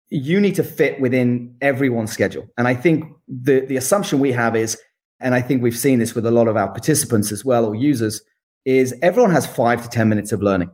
[0.10, 2.48] you need to fit within everyone's schedule.
[2.58, 4.80] And I think the, the assumption we have is,
[5.20, 7.76] and I think we've seen this with a lot of our participants as well or
[7.76, 8.22] users,
[8.66, 10.70] is everyone has five to 10 minutes of learning.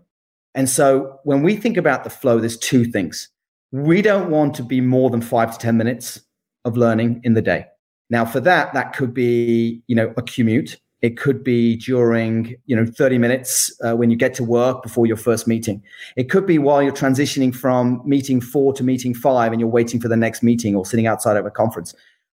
[0.56, 3.29] And so when we think about the flow, there's two things.
[3.71, 6.21] We don't want to be more than five to 10 minutes
[6.63, 7.65] of learning in the day.
[8.10, 10.79] Now, for that, that could be, you know, a commute.
[11.03, 15.05] It could be during, you know, 30 minutes uh, when you get to work before
[15.05, 15.83] your first meeting.
[16.15, 19.99] It could be while you're transitioning from meeting four to meeting five and you're waiting
[19.99, 21.93] for the next meeting or sitting outside of a conference.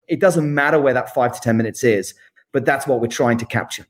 [0.09, 2.15] It doesn't matter where that five to 10 minutes is,
[2.53, 3.87] but that's what we're trying to capture.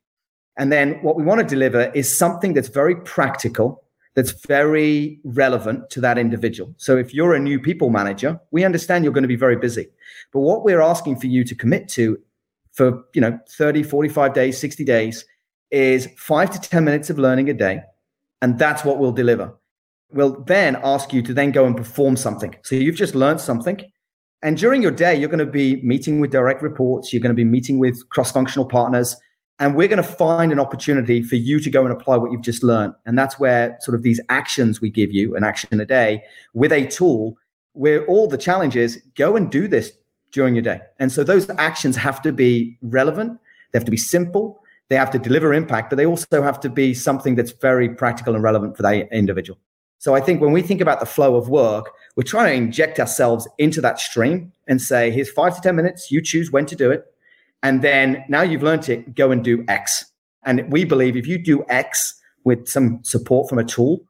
[0.56, 3.84] And then what we want to deliver is something that's very practical
[4.14, 6.72] that's very relevant to that individual.
[6.78, 9.88] So if you're a new people manager, we understand you're going to be very busy.
[10.32, 12.18] But what we're asking for you to commit to
[12.74, 15.24] for, you know, 30, 45 days, 60 days
[15.70, 17.80] is 5 to 10 minutes of learning a day,
[18.42, 19.54] and that's what we'll deliver.
[20.12, 22.54] We'll then ask you to then go and perform something.
[22.62, 23.80] So you've just learned something,
[24.42, 27.34] and during your day you're going to be meeting with direct reports, you're going to
[27.34, 29.16] be meeting with cross-functional partners,
[29.60, 32.42] and we're going to find an opportunity for you to go and apply what you've
[32.42, 32.92] just learned.
[33.06, 36.72] And that's where sort of these actions we give you, an action a day with
[36.72, 37.38] a tool,
[37.72, 39.92] where all the challenge is go and do this
[40.34, 40.80] during your day.
[40.98, 43.40] And so those actions have to be relevant,
[43.72, 46.68] they have to be simple, they have to deliver impact, but they also have to
[46.68, 49.58] be something that's very practical and relevant for that individual.
[49.98, 53.00] So I think when we think about the flow of work, we're trying to inject
[53.00, 56.76] ourselves into that stream and say, here's five to 10 minutes, you choose when to
[56.76, 57.06] do it
[57.64, 60.04] and then now you've learned it, go and do X.
[60.44, 64.04] And we believe if you do X with some support from a tool,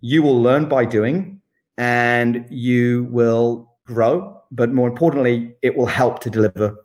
[0.00, 1.42] you will learn by doing
[1.76, 4.39] and you will grow.
[4.50, 6.76] But more importantly, it will help to deliver,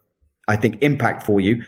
[0.47, 1.63] I think, impact for you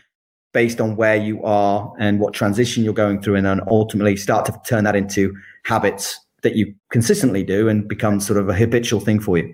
[0.53, 4.45] based on where you are and what transition you're going through, and then ultimately start
[4.45, 8.99] to turn that into habits that you consistently do and become sort of a habitual
[8.99, 9.53] thing for you.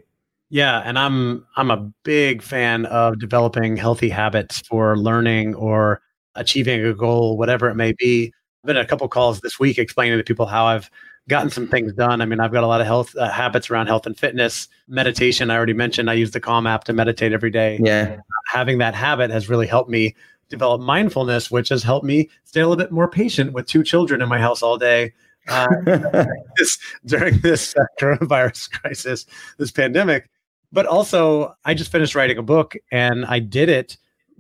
[0.50, 6.02] Yeah, and I'm I'm a big fan of developing healthy habits for learning or
[6.36, 8.32] achieving a goal, whatever it may be.
[8.64, 10.92] I've been a couple calls this week explaining to people how I've
[11.30, 12.22] gotten some things done.
[12.22, 15.50] I mean, I've got a lot of health uh, habits around health and fitness, meditation.
[15.50, 17.80] I already mentioned I use the Calm app to meditate every day.
[17.82, 20.16] Yeah, having that habit has really helped me
[20.50, 24.22] develop mindfulness, which has helped me stay a little bit more patient with two children
[24.22, 25.14] in my house all day.
[25.48, 25.68] Uh,
[26.58, 29.26] this, during this uh, coronavirus crisis,
[29.58, 30.30] this pandemic,
[30.74, 33.96] but also, I just finished writing a book and I did it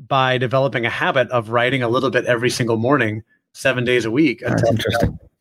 [0.08, 3.22] by developing a habit of writing a little bit every single morning,
[3.54, 4.76] seven days a week until,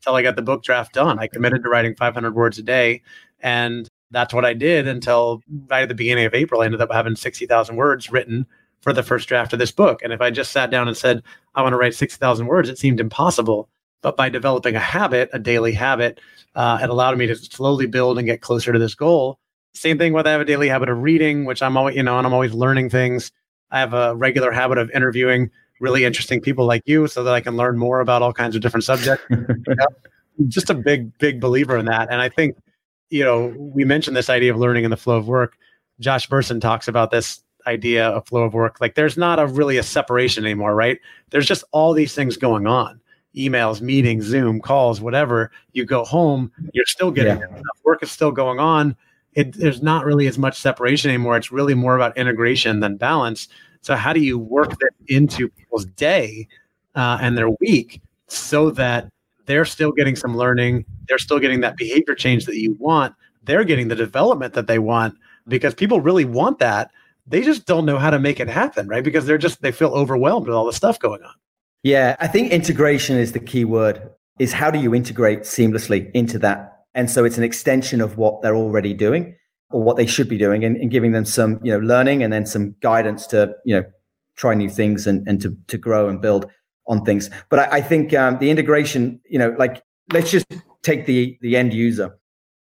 [0.03, 1.17] until I got the book draft done.
[1.17, 3.01] I committed to writing 500 words a day.
[3.39, 6.61] And that's what I did until right at the beginning of April.
[6.61, 8.45] I ended up having 60,000 words written
[8.81, 10.01] for the first draft of this book.
[10.03, 11.23] And if I just sat down and said,
[11.55, 13.69] I want to write 60,000 words, it seemed impossible.
[14.01, 16.19] But by developing a habit, a daily habit,
[16.55, 19.39] uh, it allowed me to slowly build and get closer to this goal.
[19.73, 22.17] Same thing with I have a daily habit of reading, which I'm always, you know,
[22.17, 23.31] and I'm always learning things.
[23.71, 25.49] I have a regular habit of interviewing
[25.83, 28.61] really interesting people like you so that I can learn more about all kinds of
[28.61, 29.25] different subjects.
[30.47, 32.07] Just a big, big believer in that.
[32.09, 32.55] And I think,
[33.09, 35.57] you know, we mentioned this idea of learning in the flow of work.
[35.99, 38.79] Josh Bersin talks about this idea of flow of work.
[38.79, 40.99] Like there's not a really a separation anymore, right?
[41.31, 43.01] There's just all these things going on.
[43.35, 45.51] Emails, meetings, Zoom, calls, whatever.
[45.73, 47.47] You go home, you're still getting yeah.
[47.47, 48.95] enough work is still going on
[49.35, 51.37] it, there's not really as much separation anymore.
[51.37, 53.47] It's really more about integration than balance.
[53.83, 56.47] So how do you work that into people's day
[56.95, 59.09] uh, and their week so that
[59.45, 63.65] they're still getting some learning, they're still getting that behavior change that you want, they're
[63.65, 65.15] getting the development that they want
[65.47, 66.91] because people really want that.
[67.27, 69.03] They just don't know how to make it happen, right?
[69.03, 71.33] Because they're just they feel overwhelmed with all the stuff going on.
[71.83, 74.09] Yeah, I think integration is the key word.
[74.39, 78.41] Is how do you integrate seamlessly into that and so it's an extension of what
[78.41, 79.35] they're already doing
[79.73, 82.31] or what they should be doing and, and giving them some, you know, learning and
[82.31, 83.83] then some guidance to, you know,
[84.35, 86.49] try new things and, and to, to grow and build
[86.87, 87.29] on things.
[87.49, 89.83] But I, I think um, the integration, you know, like
[90.13, 90.45] let's just
[90.83, 92.17] take the, the end user.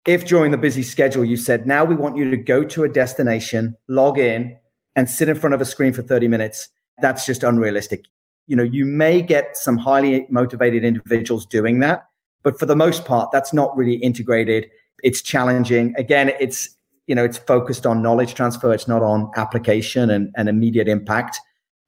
[0.07, 2.89] If during the busy schedule you said, now we want you to go to a
[2.89, 4.57] destination, log in
[4.95, 6.69] and sit in front of a screen for 30 minutes,
[7.01, 8.05] that's just unrealistic.
[8.47, 12.05] You know, you may get some highly motivated individuals doing that,
[12.45, 14.69] but for the most part, that's not really integrated.
[15.03, 15.95] It's challenging.
[15.97, 16.77] Again, it's
[17.07, 18.73] you know it's focused on knowledge transfer.
[18.73, 21.41] It's not on application and, and immediate impact.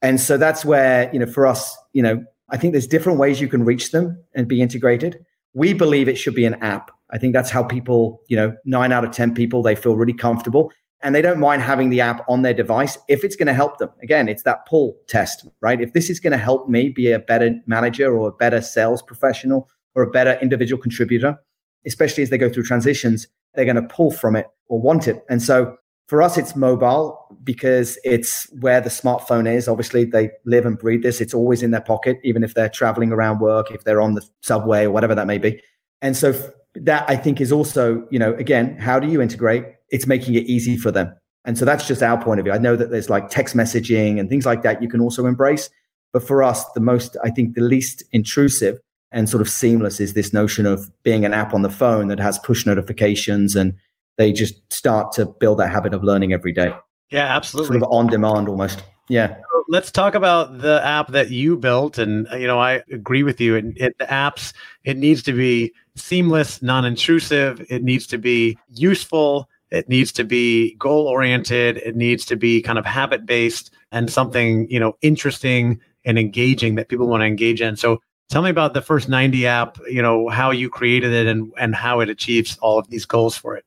[0.02, 3.40] And so that's where you know for us, you know, I think there's different ways
[3.40, 5.24] you can reach them and be integrated.
[5.56, 6.90] we believe it should be an app.
[7.10, 10.12] I think that's how people, you know, nine out of 10 people, they feel really
[10.12, 10.72] comfortable
[11.04, 13.76] and they don't mind having the app on their device if it's going to help
[13.78, 13.90] them.
[14.02, 15.80] Again, it's that pull test, right?
[15.80, 19.02] If this is going to help me be a better manager or a better sales
[19.02, 21.38] professional or a better individual contributor,
[21.86, 25.24] especially as they go through transitions, they're going to pull from it or want it.
[25.28, 25.76] And so
[26.08, 29.68] for us, it's mobile because it's where the smartphone is.
[29.68, 31.20] Obviously, they live and breathe this.
[31.20, 34.26] It's always in their pocket, even if they're traveling around work, if they're on the
[34.42, 35.60] subway or whatever that may be.
[36.02, 36.34] And so
[36.74, 39.64] that I think is also, you know, again, how do you integrate?
[39.90, 41.14] It's making it easy for them.
[41.46, 42.52] And so that's just our point of view.
[42.52, 45.70] I know that there's like text messaging and things like that you can also embrace.
[46.12, 48.78] But for us, the most, I think the least intrusive
[49.14, 52.18] and sort of seamless is this notion of being an app on the phone that
[52.18, 53.72] has push notifications and
[54.18, 56.74] they just start to build that habit of learning every day.
[57.10, 57.78] Yeah, absolutely.
[57.78, 58.82] Sort of on demand almost.
[59.08, 59.36] Yeah.
[59.68, 61.96] Let's talk about the app that you built.
[61.96, 63.56] And, uh, you know, I agree with you.
[63.56, 64.52] And it, the apps,
[64.82, 67.64] it needs to be seamless, non intrusive.
[67.70, 69.48] It needs to be useful.
[69.70, 71.76] It needs to be goal oriented.
[71.78, 76.74] It needs to be kind of habit based and something, you know, interesting and engaging
[76.74, 77.76] that people want to engage in.
[77.76, 78.00] So
[78.30, 81.74] tell me about the first 90 app, you know, how you created it and, and
[81.74, 83.64] how it achieves all of these goals for it.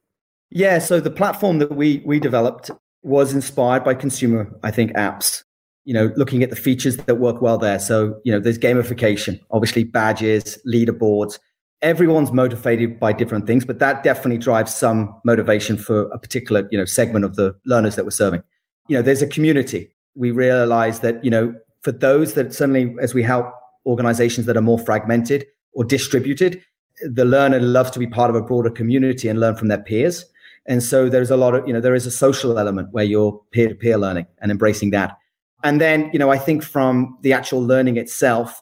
[0.50, 0.80] Yeah.
[0.80, 2.72] So the platform that we, we developed
[3.04, 5.44] was inspired by consumer, I think, apps
[5.88, 7.80] you know, looking at the features that work well there.
[7.80, 11.40] So, you know, there's gamification, obviously badges, leaderboards.
[11.82, 16.78] Everyone's motivated by different things, but that definitely drives some motivation for a particular, you
[16.78, 18.44] know, segment of the learners that we're serving.
[18.90, 19.90] You know, there's a community.
[20.14, 23.54] We realize that, you know, for those that suddenly, as we help
[23.88, 26.62] organizations that are more fragmented or distributed,
[27.02, 30.26] the learner loves to be part of a broader community and learn from their peers.
[30.66, 33.42] And so there's a lot of, you know, there is a social element where you're
[33.52, 35.18] peer to peer learning and embracing that.
[35.64, 38.62] And then, you know, I think from the actual learning itself,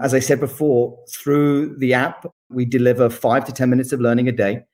[0.00, 4.28] as I said before, through the app, we deliver five to 10 minutes of learning
[4.28, 4.64] a day.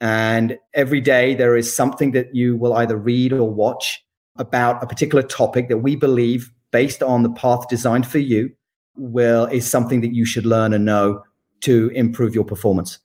[0.00, 4.04] And every day there is something that you will either read or watch
[4.36, 8.50] about a particular topic that we believe, based on the path designed for you,
[8.96, 11.22] will is something that you should learn and know
[11.62, 12.98] to improve your performance.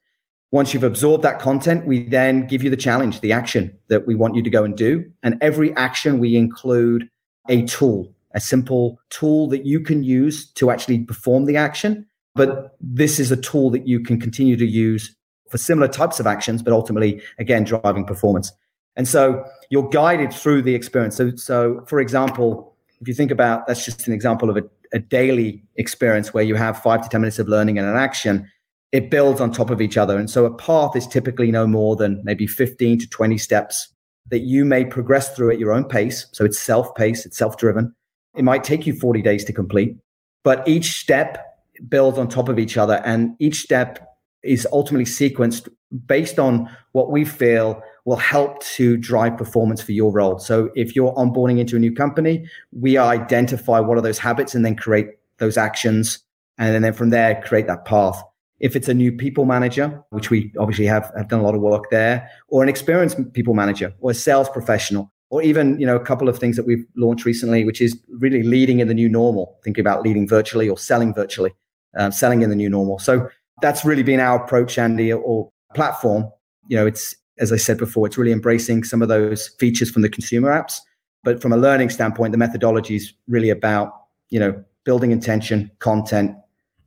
[0.51, 4.15] Once you've absorbed that content, we then give you the challenge, the action that we
[4.15, 5.09] want you to go and do.
[5.23, 7.09] And every action we include
[7.47, 12.05] a tool, a simple tool that you can use to actually perform the action.
[12.35, 15.15] But this is a tool that you can continue to use
[15.49, 18.51] for similar types of actions, but ultimately, again, driving performance.
[18.95, 21.15] And so you're guided through the experience.
[21.15, 22.70] So, so for example,
[23.01, 26.55] if you think about that's just an example of a, a daily experience where you
[26.55, 28.49] have five to 10 minutes of learning and an action,
[28.91, 30.17] it builds on top of each other.
[30.17, 33.91] And so a path is typically no more than maybe 15 to 20 steps
[34.29, 36.27] that you may progress through at your own pace.
[36.31, 37.93] So it's self paced, it's self driven.
[38.35, 39.97] It might take you 40 days to complete,
[40.43, 41.45] but each step
[41.89, 43.01] builds on top of each other.
[43.03, 44.10] And each step
[44.43, 45.67] is ultimately sequenced
[46.05, 50.39] based on what we feel will help to drive performance for your role.
[50.39, 54.65] So if you're onboarding into a new company, we identify what are those habits and
[54.65, 56.19] then create those actions.
[56.57, 58.21] And then from there, create that path.
[58.59, 61.61] If it's a new people manager, which we obviously have, have done a lot of
[61.61, 65.95] work there, or an experienced people manager or a sales professional, or even you know
[65.95, 69.09] a couple of things that we've launched recently, which is really leading in the new
[69.09, 71.51] normal, thinking about leading virtually or selling virtually,
[71.97, 72.99] uh, selling in the new normal.
[72.99, 73.27] So
[73.61, 76.29] that's really been our approach, Andy, or platform.
[76.67, 80.01] You know, it's as I said before, it's really embracing some of those features from
[80.01, 80.79] the consumer apps,
[81.23, 83.93] but from a learning standpoint, the methodology is really about
[84.29, 86.35] you know building intention, content,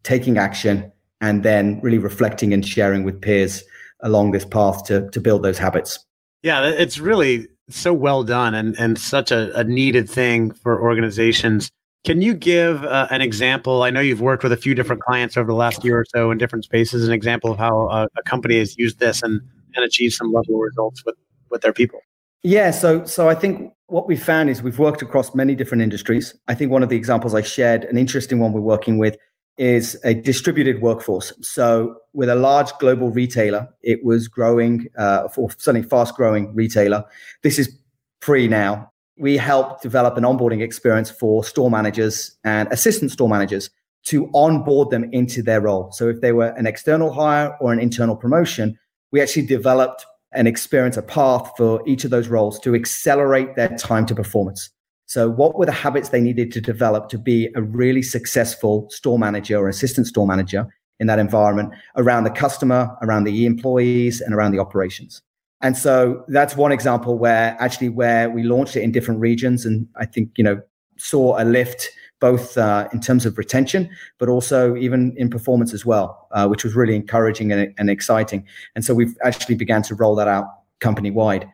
[0.03, 3.65] taking action, and then really reflecting and sharing with peers
[4.01, 5.99] along this path to, to build those habits.
[6.43, 11.71] Yeah, it's really so well done and, and such a, a needed thing for organizations.
[12.05, 13.83] Can you give uh, an example?
[13.83, 16.31] I know you've worked with a few different clients over the last year or so
[16.31, 19.41] in different spaces, an example of how a, a company has used this and,
[19.75, 21.17] and achieved some level of results with,
[21.51, 22.01] with their people.
[22.43, 26.35] Yeah, so so I think what we've found is we've worked across many different industries.
[26.47, 29.17] I think one of the examples I shared, an interesting one we're working with,
[29.57, 31.33] is a distributed workforce.
[31.41, 37.05] So, with a large global retailer, it was growing, uh, for certainly fast growing retailer.
[37.43, 37.79] This is
[38.21, 38.91] pre now.
[39.17, 43.71] We helped develop an onboarding experience for store managers and assistant store managers
[44.07, 45.91] to onboard them into their role.
[45.93, 48.79] So, if they were an external hire or an internal promotion,
[49.13, 53.69] we actually developed an experience, a path for each of those roles to accelerate their
[53.77, 54.71] time to performance.
[55.07, 59.19] So, what were the habits they needed to develop to be a really successful store
[59.19, 60.67] manager or assistant store manager
[60.99, 65.23] in that environment around the customer, around the employees, and around the operations?
[65.65, 69.89] And so that's one example where actually where we launched it in different regions and
[69.97, 70.61] I think, you know,
[70.99, 71.89] saw a lift
[72.21, 73.89] both uh, in terms of retention,
[74.19, 78.47] but also even in performance as well, uh, which was really encouraging and, and exciting.
[78.75, 80.45] And so we've actually began to roll that out
[80.81, 81.49] company wide.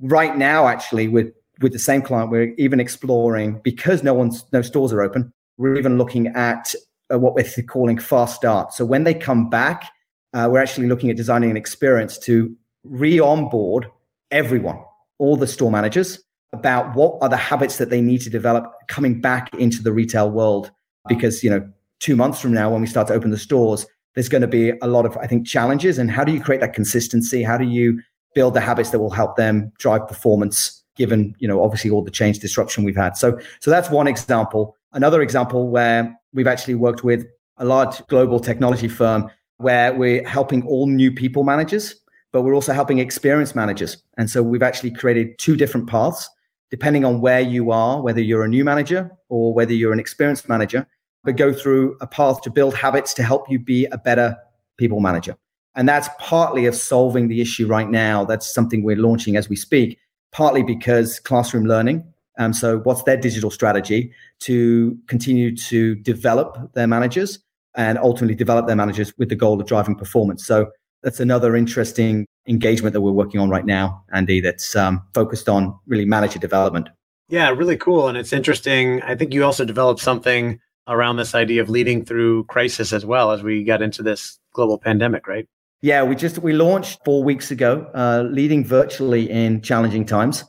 [0.00, 4.62] Right now, actually, with with the same client, we're even exploring because no one's no
[4.62, 5.32] stores are open.
[5.56, 6.74] We're even looking at
[7.12, 8.72] uh, what we're calling fast start.
[8.72, 9.88] So when they come back,
[10.34, 13.90] uh, we're actually looking at designing an experience to re-onboard
[14.30, 14.78] everyone,
[15.18, 16.22] all the store managers,
[16.52, 20.30] about what are the habits that they need to develop coming back into the retail
[20.30, 20.70] world.
[21.08, 21.68] Because you know,
[22.00, 24.70] two months from now, when we start to open the stores, there's going to be
[24.82, 25.98] a lot of, I think, challenges.
[25.98, 27.42] And how do you create that consistency?
[27.42, 28.00] How do you
[28.34, 30.82] build the habits that will help them drive performance?
[30.94, 33.16] Given you know, obviously all the change disruption we've had.
[33.16, 34.76] So, so that's one example.
[34.92, 37.26] Another example where we've actually worked with
[37.56, 41.94] a large global technology firm where we're helping all new people managers,
[42.32, 44.02] but we're also helping experienced managers.
[44.16, 46.28] And so we've actually created two different paths
[46.70, 50.48] depending on where you are, whether you're a new manager or whether you're an experienced
[50.48, 50.86] manager,
[51.22, 54.34] but go through a path to build habits to help you be a better
[54.78, 55.36] people manager.
[55.74, 58.24] And that's partly of solving the issue right now.
[58.24, 59.98] That's something we're launching as we speak,
[60.32, 62.04] partly because classroom learning.
[62.38, 64.10] Um, so, what's their digital strategy
[64.40, 67.38] to continue to develop their managers
[67.74, 70.46] and ultimately develop their managers with the goal of driving performance?
[70.46, 70.70] So,
[71.02, 75.78] that's another interesting engagement that we're working on right now, Andy, that's um, focused on
[75.86, 76.88] really manager development.
[77.28, 78.08] Yeah, really cool.
[78.08, 79.02] And it's interesting.
[79.02, 83.30] I think you also developed something around this idea of leading through crisis as well
[83.30, 85.48] as we got into this global pandemic, right?
[85.80, 90.44] Yeah, we just we launched four weeks ago, uh, leading virtually in challenging times.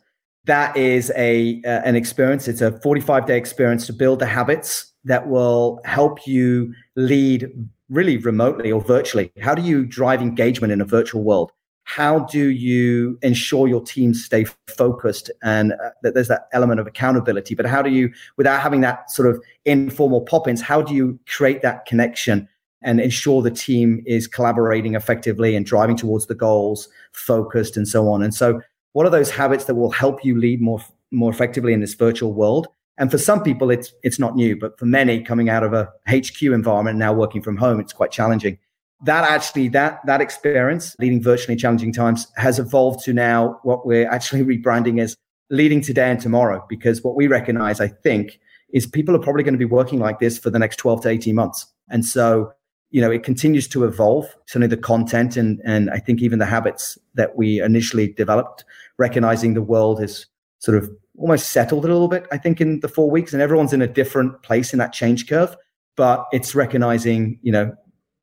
[0.45, 2.47] That is a uh, an experience.
[2.47, 7.49] It's a 45 day experience to build the habits that will help you lead
[7.89, 9.31] really remotely or virtually?
[9.41, 11.51] How do you drive engagement in a virtual world?
[11.85, 16.87] How do you ensure your teams stay focused and uh, that there's that element of
[16.87, 17.55] accountability?
[17.55, 21.19] But how do you, without having that sort of informal pop ins, how do you
[21.27, 22.47] create that connection
[22.81, 28.07] and ensure the team is collaborating effectively and driving towards the goals, focused, and so
[28.09, 28.23] on?
[28.23, 28.61] And so,
[28.93, 30.79] what are those habits that will help you lead more
[31.11, 32.67] more effectively in this virtual world?
[32.97, 35.91] And for some people, it's it's not new, but for many coming out of a
[36.07, 38.59] HQ environment now working from home, it's quite challenging.
[39.05, 44.09] That actually that that experience, leading virtually challenging times, has evolved to now what we're
[44.09, 45.17] actually rebranding as
[45.49, 46.65] leading today and tomorrow.
[46.69, 48.39] Because what we recognize, I think,
[48.73, 51.09] is people are probably going to be working like this for the next 12 to
[51.09, 51.65] 18 months.
[51.89, 52.53] And so,
[52.91, 54.33] you know, it continues to evolve.
[54.45, 58.65] Certainly the content and and I think even the habits that we initially developed,
[58.99, 60.27] recognizing the world is
[60.59, 63.73] sort of almost settled a little bit, I think, in the four weeks, and everyone's
[63.73, 65.55] in a different place in that change curve.
[65.95, 67.73] But it's recognizing, you know,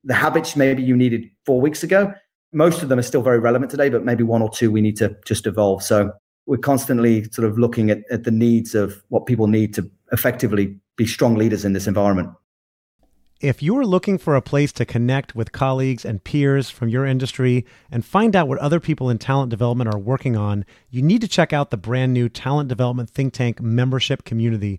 [0.05, 2.13] the habits maybe you needed four weeks ago.
[2.53, 4.97] Most of them are still very relevant today, but maybe one or two we need
[4.97, 5.83] to just evolve.
[5.83, 6.11] So
[6.47, 10.77] we're constantly sort of looking at, at the needs of what people need to effectively
[10.97, 12.31] be strong leaders in this environment.
[13.41, 17.65] If you're looking for a place to connect with colleagues and peers from your industry
[17.91, 21.29] and find out what other people in talent development are working on, you need to
[21.29, 24.79] check out the brand new Talent Development Think Tank membership community.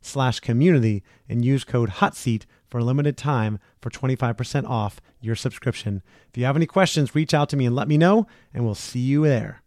[0.00, 6.02] slash community and use code HOTSEAT for a limited time for 25% off your subscription.
[6.28, 8.74] If you have any questions, reach out to me and let me know, and we'll
[8.74, 9.62] see you there.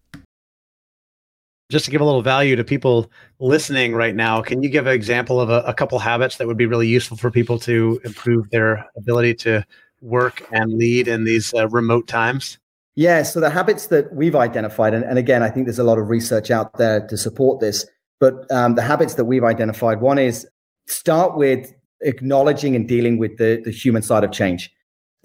[1.70, 3.10] Just to give a little value to people
[3.40, 6.58] listening right now, can you give an example of a, a couple habits that would
[6.58, 9.66] be really useful for people to improve their ability to
[10.02, 12.60] work and lead in these uh, remote times?
[12.96, 15.98] Yeah, so the habits that we've identified, and, and again, I think there's a lot
[15.98, 17.88] of research out there to support this,
[18.20, 20.48] but um, the habits that we've identified one is
[20.88, 24.72] start with acknowledging and dealing with the, the human side of change.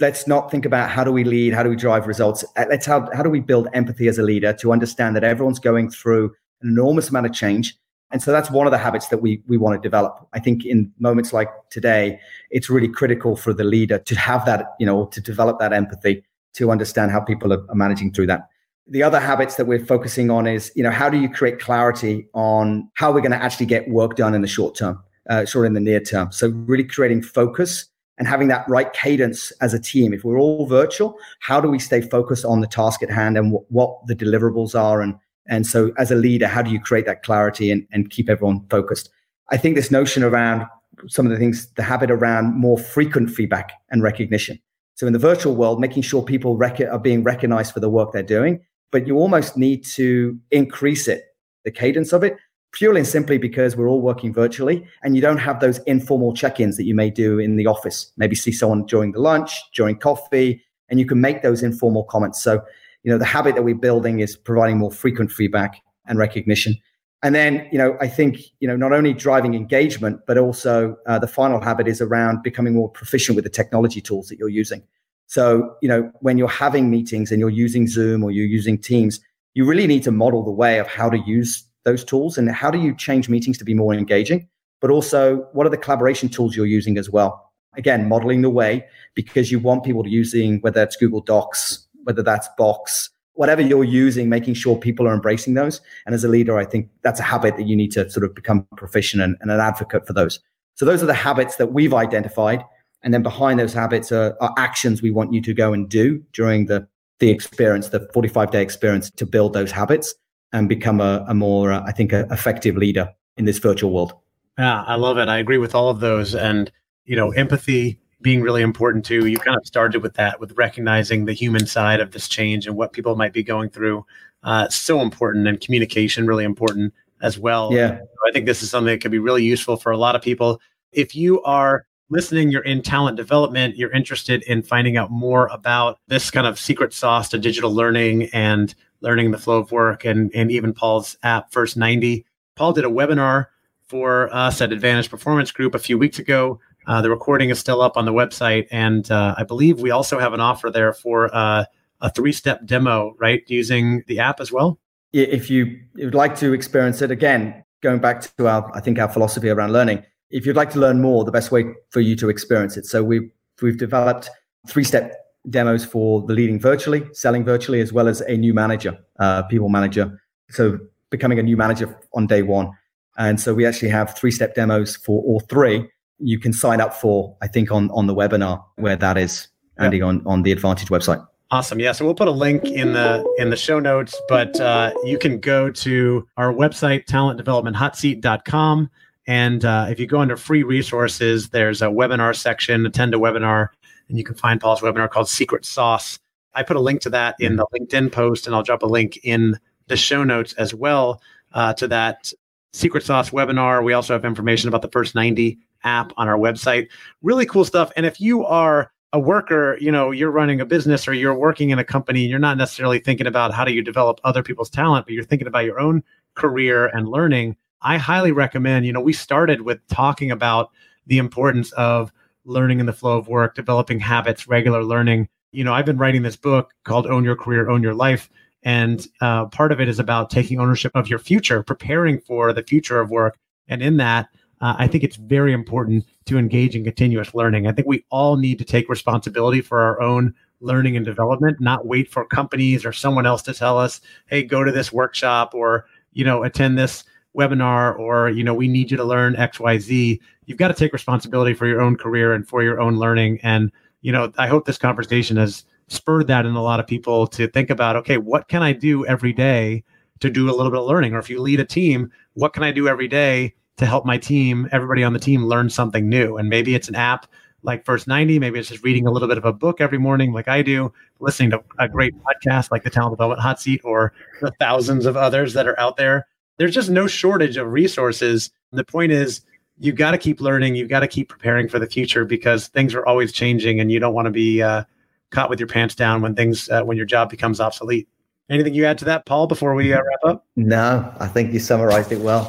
[0.01, 2.45] Let's not think about how do we lead, how do we drive results.
[2.57, 5.59] Uh, let's how, how do we build empathy as a leader to understand that everyone's
[5.59, 7.76] going through an enormous amount of change.
[8.11, 10.26] And so that's one of the habits that we, we want to develop.
[10.32, 12.18] I think in moments like today,
[12.51, 16.24] it's really critical for the leader to have that, you know, to develop that empathy
[16.55, 18.49] to understand how people are, are managing through that.
[18.91, 22.26] The other habits that we're focusing on is, you know, how do you create clarity
[22.32, 25.66] on how we're going to actually get work done in the short term, uh, sort
[25.66, 26.32] of in the near term.
[26.32, 27.86] So really creating focus
[28.18, 30.12] and having that right cadence as a team.
[30.12, 33.53] If we're all virtual, how do we stay focused on the task at hand and
[33.53, 35.03] w- what the deliverables are?
[35.03, 35.14] And,
[35.47, 38.66] and so as a leader, how do you create that clarity and, and keep everyone
[38.70, 39.11] focused?
[39.51, 40.66] I think this notion around
[41.07, 44.59] some of the things, the habit around more frequent feedback and recognition.
[44.95, 48.12] So in the virtual world, making sure people rec- are being recognized for the work
[48.12, 48.61] they're doing,
[48.91, 51.34] but you almost need to increase it,
[51.64, 52.36] the cadence of it,
[52.72, 56.76] purely and simply because we're all working virtually and you don't have those informal check-ins
[56.76, 58.12] that you may do in the office.
[58.16, 62.43] Maybe see someone during the lunch, during coffee, and you can make those informal comments.
[62.43, 62.62] So,
[63.03, 66.76] you know, the habit that we're building is providing more frequent feedback and recognition.
[67.22, 71.18] And then, you know, I think, you know, not only driving engagement, but also uh,
[71.18, 74.82] the final habit is around becoming more proficient with the technology tools that you're using.
[75.29, 79.20] So, you know, when you're having meetings and you're using Zoom or you're using Teams,
[79.55, 82.70] you really need to model the way of how to use those tools and how
[82.70, 84.49] do you change meetings to be more engaging,
[84.81, 87.53] but also what are the collaboration tools you're using as well?
[87.76, 92.22] Again, modeling the way because you want people to using whether it's Google Docs, whether
[92.22, 95.81] that's Box, whatever you're using, making sure people are embracing those.
[96.07, 98.35] And as a leader, I think that's a habit that you need to sort of
[98.35, 100.41] become proficient and, and an advocate for those.
[100.74, 102.64] So those are the habits that we've identified.
[103.03, 106.22] And then behind those habits are, are actions we want you to go and do
[106.32, 106.86] during the,
[107.20, 110.14] the experience, the 45 day experience to build those habits
[110.53, 114.14] and become a, a more, uh, I think, a effective leader in this virtual world.
[114.59, 115.28] Yeah, I love it.
[115.28, 116.34] I agree with all of those.
[116.34, 116.72] And,
[117.05, 119.26] you know, empathy being really important too.
[119.26, 122.76] You kind of started with that, with recognizing the human side of this change and
[122.76, 124.05] what people might be going through.
[124.42, 127.72] Uh, so important, and communication really important as well.
[127.72, 130.22] Yeah, I think this is something that could be really useful for a lot of
[130.22, 130.61] people.
[130.92, 135.98] If you are listening, you're in talent development, you're interested in finding out more about
[136.09, 140.30] this kind of secret sauce to digital learning and learning the flow of work, and
[140.34, 142.24] and even Paul's app First 90.
[142.56, 143.46] Paul did a webinar
[143.86, 147.82] for us at Advantage Performance Group a few weeks ago uh, the recording is still
[147.82, 151.28] up on the website, and uh, I believe we also have an offer there for
[151.34, 151.66] uh,
[152.00, 154.80] a three-step demo, right, using the app as well.
[155.12, 159.09] If you would like to experience it again, going back to our, I think our
[159.09, 160.02] philosophy around learning.
[160.31, 162.87] If you'd like to learn more, the best way for you to experience it.
[162.87, 163.31] So we've
[163.62, 164.31] we've developed
[164.68, 165.14] three-step
[165.51, 169.68] demos for the leading virtually, selling virtually, as well as a new manager, uh, people
[169.68, 170.20] manager.
[170.51, 170.79] So
[171.11, 172.70] becoming a new manager on day one.
[173.16, 177.37] And so we actually have three-step demos for all three you can sign up for,
[177.41, 179.49] I think, on, on the webinar where that is,
[179.79, 181.24] Andy, on, on the Advantage website.
[181.51, 181.81] Awesome.
[181.81, 181.93] Yeah.
[181.93, 185.41] So we'll put a link in the in the show notes, but uh, you can
[185.41, 188.91] go to our website, talentdevelopmenthotseat.com.
[189.29, 193.68] And uh, if you go under free resources, there's a webinar section, attend a webinar,
[194.09, 196.18] and you can find Paul's webinar called Secret Sauce.
[196.55, 199.18] I put a link to that in the LinkedIn post, and I'll drop a link
[199.24, 201.20] in the show notes as well
[201.53, 202.33] uh, to that
[202.72, 203.85] Secret Sauce webinar.
[203.85, 206.89] We also have information about the first 90 app on our website.
[207.20, 207.93] Really cool stuff.
[207.97, 211.68] And if you are a worker, you know, you're running a business or you're working
[211.68, 215.05] in a company, you're not necessarily thinking about how do you develop other people's talent,
[215.05, 216.03] but you're thinking about your own
[216.35, 217.57] career and learning.
[217.83, 220.70] I highly recommend, you know, we started with talking about
[221.07, 222.12] the importance of
[222.45, 225.29] learning in the flow of work, developing habits, regular learning.
[225.53, 228.31] You know, I've been writing this book called Own Your Career, Own Your Life.
[228.62, 232.62] And uh, part of it is about taking ownership of your future, preparing for the
[232.62, 233.39] future of work.
[233.68, 234.29] And in that,
[234.61, 237.66] uh, I think it's very important to engage in continuous learning.
[237.66, 241.87] I think we all need to take responsibility for our own learning and development, not
[241.87, 245.87] wait for companies or someone else to tell us, hey, go to this workshop or,
[246.12, 247.05] you know, attend this
[247.37, 250.18] webinar or, you know, we need you to learn XYZ.
[250.47, 253.41] You've got to take responsibility for your own career and for your own learning.
[253.43, 253.70] And,
[254.03, 257.49] you know, I hope this conversation has spurred that in a lot of people to
[257.49, 259.85] think about, okay, what can I do every day
[260.20, 261.14] to do a little bit of learning?
[261.14, 264.18] Or if you lead a team, what can I do every day to help my
[264.18, 266.37] team, everybody on the team learn something new.
[266.37, 267.26] And maybe it's an app
[267.62, 270.33] like First 90, maybe it's just reading a little bit of a book every morning,
[270.33, 274.12] like I do, listening to a great podcast like the Talent Development Hot Seat or
[274.41, 276.26] the thousands of others that are out there.
[276.59, 278.50] There's just no shortage of resources.
[278.72, 279.40] The point is,
[279.78, 280.74] you got to keep learning.
[280.74, 284.00] You've got to keep preparing for the future because things are always changing, and you
[284.00, 284.84] don't want to be uh,
[285.30, 288.09] caught with your pants down when things uh, when your job becomes obsolete.
[288.50, 289.46] Anything you add to that, Paul?
[289.46, 290.46] Before we uh, wrap up?
[290.56, 292.44] No, I think you summarized it well.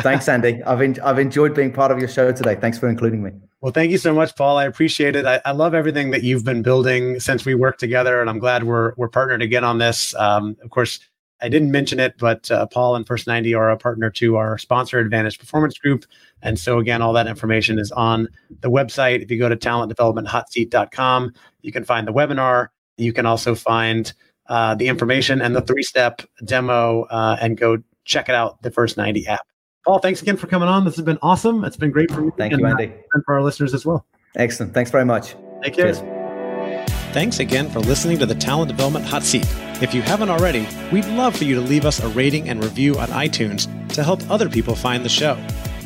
[0.00, 0.62] Thanks, Andy.
[0.66, 2.56] I've en- I've enjoyed being part of your show today.
[2.56, 3.30] Thanks for including me.
[3.60, 4.58] Well, thank you so much, Paul.
[4.58, 5.24] I appreciate it.
[5.24, 8.64] I, I love everything that you've been building since we worked together, and I'm glad
[8.64, 10.14] we're we're partnered again on this.
[10.16, 11.00] Um, of course,
[11.44, 14.56] I didn't mention it, but uh, Paul and First 90 are a partner to our
[14.56, 16.06] sponsor, Advantage Performance Group.
[16.40, 18.28] And so, again, all that information is on
[18.60, 19.22] the website.
[19.22, 22.68] If you go to talentdevelopmenthotseat.com, you can find the webinar.
[22.96, 24.10] You can also find
[24.46, 27.76] uh, the information and the three step demo uh, and go
[28.06, 29.46] check it out, the First 90 app.
[29.84, 30.86] Paul, thanks again for coming on.
[30.86, 31.62] This has been awesome.
[31.62, 32.30] It's been great for me.
[32.38, 32.84] Thank and, you, Andy.
[33.12, 34.06] And for our listeners as well.
[34.34, 34.72] Excellent.
[34.72, 35.34] Thanks very much.
[35.62, 35.92] Take care.
[35.92, 36.23] Cheers.
[37.14, 39.46] Thanks again for listening to the Talent Development Hot Seat.
[39.80, 42.98] If you haven't already, we'd love for you to leave us a rating and review
[42.98, 45.36] on iTunes to help other people find the show.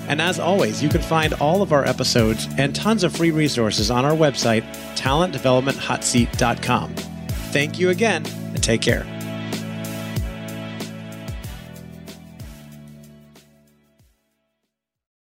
[0.08, 3.90] And as always, you can find all of our episodes and tons of free resources
[3.90, 4.62] on our website,
[4.96, 6.94] talentdevelopmenthotseat.com.
[6.94, 8.24] Thank you again,
[8.54, 9.17] and take care.